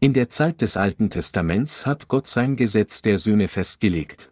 In 0.00 0.12
der 0.12 0.28
Zeit 0.28 0.60
des 0.60 0.76
Alten 0.76 1.08
Testaments 1.08 1.86
hat 1.86 2.08
Gott 2.08 2.26
sein 2.26 2.56
Gesetz 2.56 3.00
der 3.00 3.18
Sühne 3.18 3.48
festgelegt. 3.48 4.30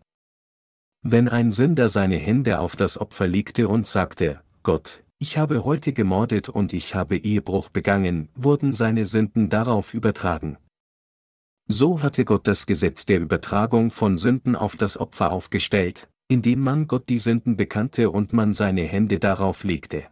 Wenn 1.02 1.28
ein 1.28 1.50
Sünder 1.50 1.88
seine 1.88 2.16
Hände 2.16 2.58
auf 2.58 2.76
das 2.76 2.98
Opfer 2.98 3.26
legte 3.26 3.68
und 3.68 3.86
sagte, 3.86 4.40
Gott, 4.62 5.02
ich 5.18 5.38
habe 5.38 5.64
heute 5.64 5.92
gemordet 5.92 6.48
und 6.48 6.72
ich 6.72 6.94
habe 6.94 7.16
Ehebruch 7.16 7.68
begangen, 7.68 8.28
wurden 8.34 8.72
seine 8.72 9.06
Sünden 9.06 9.48
darauf 9.48 9.94
übertragen. 9.94 10.58
So 11.68 12.02
hatte 12.02 12.24
Gott 12.24 12.46
das 12.46 12.66
Gesetz 12.66 13.06
der 13.06 13.20
Übertragung 13.20 13.90
von 13.90 14.18
Sünden 14.18 14.56
auf 14.56 14.76
das 14.76 14.98
Opfer 14.98 15.32
aufgestellt, 15.32 16.08
indem 16.28 16.60
man 16.60 16.86
Gott 16.86 17.08
die 17.08 17.18
Sünden 17.18 17.56
bekannte 17.56 18.10
und 18.10 18.32
man 18.32 18.52
seine 18.52 18.82
Hände 18.82 19.18
darauf 19.18 19.64
legte. 19.64 20.06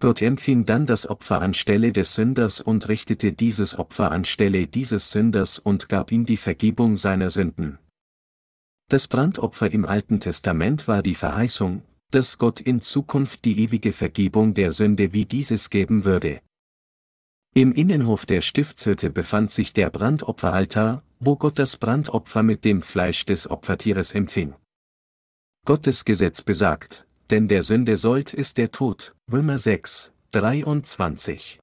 Gott 0.00 0.22
empfing 0.22 0.66
dann 0.66 0.86
das 0.86 1.08
Opfer 1.08 1.40
anstelle 1.40 1.92
des 1.92 2.14
Sünders 2.14 2.60
und 2.60 2.88
richtete 2.88 3.32
dieses 3.32 3.78
Opfer 3.78 4.10
anstelle 4.10 4.66
dieses 4.66 5.10
Sünders 5.10 5.58
und 5.58 5.88
gab 5.88 6.12
ihm 6.12 6.26
die 6.26 6.36
Vergebung 6.36 6.96
seiner 6.96 7.30
Sünden. 7.30 7.78
Das 8.88 9.08
Brandopfer 9.08 9.70
im 9.70 9.86
Alten 9.86 10.20
Testament 10.20 10.88
war 10.88 11.02
die 11.02 11.14
Verheißung, 11.14 11.82
dass 12.10 12.38
Gott 12.38 12.60
in 12.60 12.80
Zukunft 12.80 13.44
die 13.44 13.58
ewige 13.60 13.92
Vergebung 13.92 14.54
der 14.54 14.72
Sünde 14.72 15.12
wie 15.12 15.24
dieses 15.24 15.70
geben 15.70 16.04
würde. 16.04 16.40
Im 17.54 17.72
Innenhof 17.72 18.26
der 18.26 18.40
Stiftshütte 18.40 19.10
befand 19.10 19.52
sich 19.52 19.72
der 19.72 19.88
Brandopferaltar, 19.88 21.02
wo 21.20 21.36
Gott 21.36 21.58
das 21.58 21.76
Brandopfer 21.76 22.42
mit 22.42 22.64
dem 22.64 22.82
Fleisch 22.82 23.24
des 23.24 23.48
Opfertieres 23.50 24.12
empfing. 24.12 24.54
Gottes 25.64 26.04
Gesetz 26.04 26.42
besagt, 26.42 27.06
denn 27.30 27.48
der 27.48 27.62
Sünde 27.62 27.96
sollt 27.96 28.34
ist 28.34 28.58
der 28.58 28.70
Tod, 28.70 29.14
Römer 29.30 29.58
6, 29.58 30.12
23. 30.32 31.58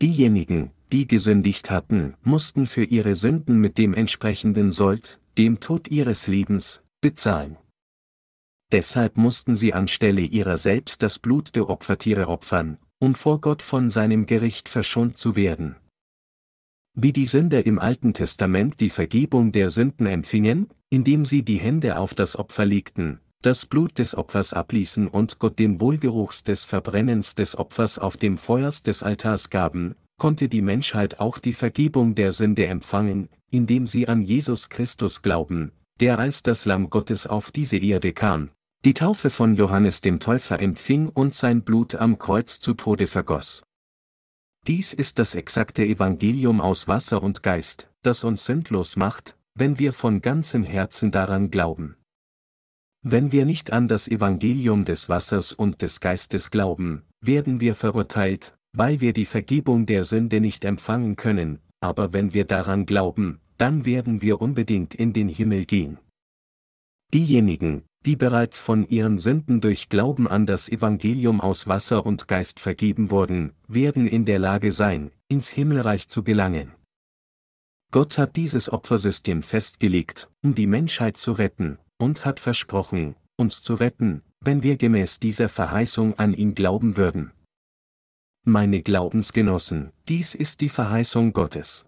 Diejenigen, 0.00 0.70
die 0.92 1.06
gesündigt 1.06 1.70
hatten, 1.70 2.14
mussten 2.22 2.66
für 2.66 2.84
ihre 2.84 3.16
Sünden 3.16 3.60
mit 3.60 3.78
dem 3.78 3.94
entsprechenden 3.94 4.72
Sold, 4.72 5.20
dem 5.38 5.60
Tod 5.60 5.88
ihres 5.88 6.26
Lebens, 6.26 6.82
bezahlen. 7.00 7.56
Deshalb 8.72 9.16
mussten 9.16 9.56
sie 9.56 9.74
anstelle 9.74 10.22
ihrer 10.22 10.56
selbst 10.56 11.02
das 11.02 11.18
Blut 11.18 11.54
der 11.56 11.68
Opfertiere 11.68 12.28
opfern, 12.28 12.78
um 12.98 13.14
vor 13.14 13.40
Gott 13.40 13.62
von 13.62 13.90
seinem 13.90 14.26
Gericht 14.26 14.68
verschont 14.68 15.18
zu 15.18 15.36
werden. 15.36 15.76
Wie 16.94 17.12
die 17.12 17.26
Sünder 17.26 17.64
im 17.64 17.78
Alten 17.78 18.12
Testament 18.12 18.80
die 18.80 18.90
Vergebung 18.90 19.50
der 19.52 19.70
Sünden 19.70 20.06
empfingen, 20.06 20.68
indem 20.90 21.24
sie 21.24 21.42
die 21.42 21.58
Hände 21.58 21.96
auf 21.96 22.12
das 22.12 22.36
Opfer 22.36 22.66
legten, 22.66 23.20
das 23.42 23.66
Blut 23.66 23.98
des 23.98 24.14
Opfers 24.16 24.52
abließen 24.52 25.08
und 25.08 25.40
Gott 25.40 25.58
den 25.58 25.80
Wohlgeruchs 25.80 26.44
des 26.44 26.64
Verbrennens 26.64 27.34
des 27.34 27.58
Opfers 27.58 27.98
auf 27.98 28.16
dem 28.16 28.38
Feuers 28.38 28.84
des 28.84 29.02
Altars 29.02 29.50
gaben, 29.50 29.96
konnte 30.16 30.48
die 30.48 30.62
Menschheit 30.62 31.18
auch 31.18 31.38
die 31.38 31.52
Vergebung 31.52 32.14
der 32.14 32.30
Sünde 32.30 32.66
empfangen, 32.66 33.28
indem 33.50 33.88
sie 33.88 34.06
an 34.06 34.22
Jesus 34.22 34.68
Christus 34.68 35.22
glauben, 35.22 35.72
der 35.98 36.20
als 36.20 36.44
das 36.44 36.64
Lamm 36.64 36.90
Gottes 36.90 37.26
auf 37.26 37.50
diese 37.50 37.78
Erde 37.78 38.12
kam, 38.12 38.50
die 38.84 38.94
Taufe 38.94 39.30
von 39.30 39.56
Johannes 39.56 40.00
dem 40.00 40.20
Täufer 40.20 40.60
empfing 40.60 41.08
und 41.08 41.34
sein 41.34 41.62
Blut 41.62 41.96
am 41.96 42.18
Kreuz 42.18 42.60
zu 42.60 42.74
Tode 42.74 43.08
vergoss. 43.08 43.64
Dies 44.68 44.92
ist 44.92 45.18
das 45.18 45.34
exakte 45.34 45.84
Evangelium 45.84 46.60
aus 46.60 46.86
Wasser 46.86 47.20
und 47.20 47.42
Geist, 47.42 47.90
das 48.02 48.22
uns 48.22 48.44
sündlos 48.44 48.94
macht, 48.94 49.36
wenn 49.54 49.80
wir 49.80 49.92
von 49.92 50.22
ganzem 50.22 50.62
Herzen 50.62 51.10
daran 51.10 51.50
glauben. 51.50 51.96
Wenn 53.04 53.32
wir 53.32 53.44
nicht 53.44 53.72
an 53.72 53.88
das 53.88 54.06
Evangelium 54.06 54.84
des 54.84 55.08
Wassers 55.08 55.52
und 55.52 55.82
des 55.82 55.98
Geistes 55.98 56.52
glauben, 56.52 57.02
werden 57.20 57.60
wir 57.60 57.74
verurteilt, 57.74 58.56
weil 58.72 59.00
wir 59.00 59.12
die 59.12 59.24
Vergebung 59.24 59.86
der 59.86 60.04
Sünde 60.04 60.40
nicht 60.40 60.64
empfangen 60.64 61.16
können, 61.16 61.58
aber 61.80 62.12
wenn 62.12 62.32
wir 62.32 62.44
daran 62.44 62.86
glauben, 62.86 63.40
dann 63.58 63.84
werden 63.84 64.22
wir 64.22 64.40
unbedingt 64.40 64.94
in 64.94 65.12
den 65.12 65.28
Himmel 65.28 65.64
gehen. 65.64 65.98
Diejenigen, 67.12 67.82
die 68.06 68.14
bereits 68.14 68.60
von 68.60 68.88
ihren 68.88 69.18
Sünden 69.18 69.60
durch 69.60 69.88
Glauben 69.88 70.28
an 70.28 70.46
das 70.46 70.68
Evangelium 70.68 71.40
aus 71.40 71.66
Wasser 71.66 72.06
und 72.06 72.28
Geist 72.28 72.60
vergeben 72.60 73.10
wurden, 73.10 73.52
werden 73.66 74.06
in 74.06 74.24
der 74.24 74.38
Lage 74.38 74.70
sein, 74.70 75.10
ins 75.28 75.50
Himmelreich 75.50 76.08
zu 76.08 76.22
gelangen. 76.22 76.72
Gott 77.90 78.16
hat 78.16 78.36
dieses 78.36 78.72
Opfersystem 78.72 79.42
festgelegt, 79.42 80.30
um 80.42 80.54
die 80.54 80.66
Menschheit 80.66 81.16
zu 81.16 81.32
retten, 81.32 81.78
und 82.02 82.26
hat 82.26 82.40
versprochen, 82.40 83.14
uns 83.36 83.62
zu 83.62 83.74
retten, 83.74 84.22
wenn 84.40 84.64
wir 84.64 84.76
gemäß 84.76 85.20
dieser 85.20 85.48
Verheißung 85.48 86.18
an 86.18 86.34
ihn 86.34 86.56
glauben 86.56 86.96
würden. 86.96 87.30
Meine 88.44 88.82
Glaubensgenossen, 88.82 89.92
dies 90.08 90.34
ist 90.34 90.62
die 90.62 90.68
Verheißung 90.68 91.32
Gottes. 91.32 91.86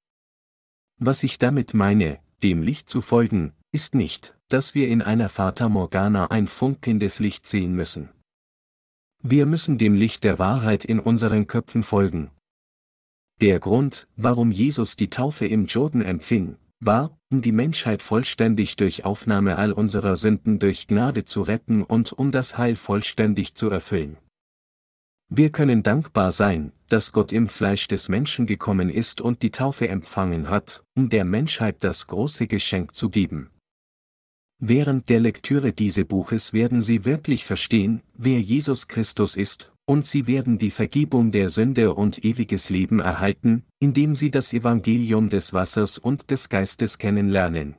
Was 1.00 1.24
ich 1.24 1.38
damit 1.38 1.74
meine, 1.74 2.20
dem 2.44 2.62
Licht 2.62 2.88
zu 2.88 3.02
folgen, 3.02 3.54
ist 3.72 3.96
nicht, 3.96 4.38
dass 4.46 4.76
wir 4.76 4.86
in 4.86 5.02
einer 5.02 5.28
Fata 5.28 5.68
Morgana 5.68 6.30
ein 6.30 6.46
funkelndes 6.46 7.18
Licht 7.18 7.48
sehen 7.48 7.74
müssen. 7.74 8.08
Wir 9.20 9.46
müssen 9.46 9.78
dem 9.78 9.94
Licht 9.94 10.22
der 10.22 10.38
Wahrheit 10.38 10.84
in 10.84 11.00
unseren 11.00 11.48
Köpfen 11.48 11.82
folgen. 11.82 12.30
Der 13.40 13.58
Grund, 13.58 14.06
warum 14.14 14.52
Jesus 14.52 14.94
die 14.94 15.10
Taufe 15.10 15.48
im 15.48 15.66
Jordan 15.66 16.02
empfing, 16.02 16.56
war, 16.86 17.18
um 17.30 17.42
die 17.42 17.52
Menschheit 17.52 18.02
vollständig 18.02 18.76
durch 18.76 19.04
Aufnahme 19.04 19.56
all 19.56 19.72
unserer 19.72 20.16
Sünden 20.16 20.58
durch 20.58 20.86
Gnade 20.86 21.24
zu 21.24 21.42
retten 21.42 21.82
und 21.82 22.12
um 22.12 22.30
das 22.30 22.58
Heil 22.58 22.76
vollständig 22.76 23.54
zu 23.54 23.70
erfüllen. 23.70 24.16
Wir 25.28 25.50
können 25.50 25.82
dankbar 25.82 26.32
sein, 26.32 26.72
dass 26.88 27.12
Gott 27.12 27.32
im 27.32 27.48
Fleisch 27.48 27.88
des 27.88 28.08
Menschen 28.08 28.46
gekommen 28.46 28.90
ist 28.90 29.20
und 29.20 29.42
die 29.42 29.50
Taufe 29.50 29.88
empfangen 29.88 30.48
hat, 30.48 30.84
um 30.94 31.08
der 31.08 31.24
Menschheit 31.24 31.82
das 31.82 32.06
große 32.06 32.46
Geschenk 32.46 32.94
zu 32.94 33.10
geben. 33.10 33.50
Während 34.60 35.08
der 35.08 35.20
Lektüre 35.20 35.72
dieses 35.72 36.04
Buches 36.04 36.52
werden 36.52 36.80
Sie 36.80 37.04
wirklich 37.04 37.44
verstehen, 37.44 38.02
wer 38.14 38.40
Jesus 38.40 38.86
Christus 38.86 39.36
ist, 39.36 39.73
und 39.86 40.06
Sie 40.06 40.26
werden 40.26 40.58
die 40.58 40.70
Vergebung 40.70 41.30
der 41.30 41.48
Sünde 41.48 41.94
und 41.94 42.24
ewiges 42.24 42.70
Leben 42.70 43.00
erhalten, 43.00 43.64
indem 43.80 44.14
Sie 44.14 44.30
das 44.30 44.52
Evangelium 44.52 45.28
des 45.28 45.52
Wassers 45.52 45.98
und 45.98 46.30
des 46.30 46.48
Geistes 46.48 46.98
kennenlernen. 46.98 47.76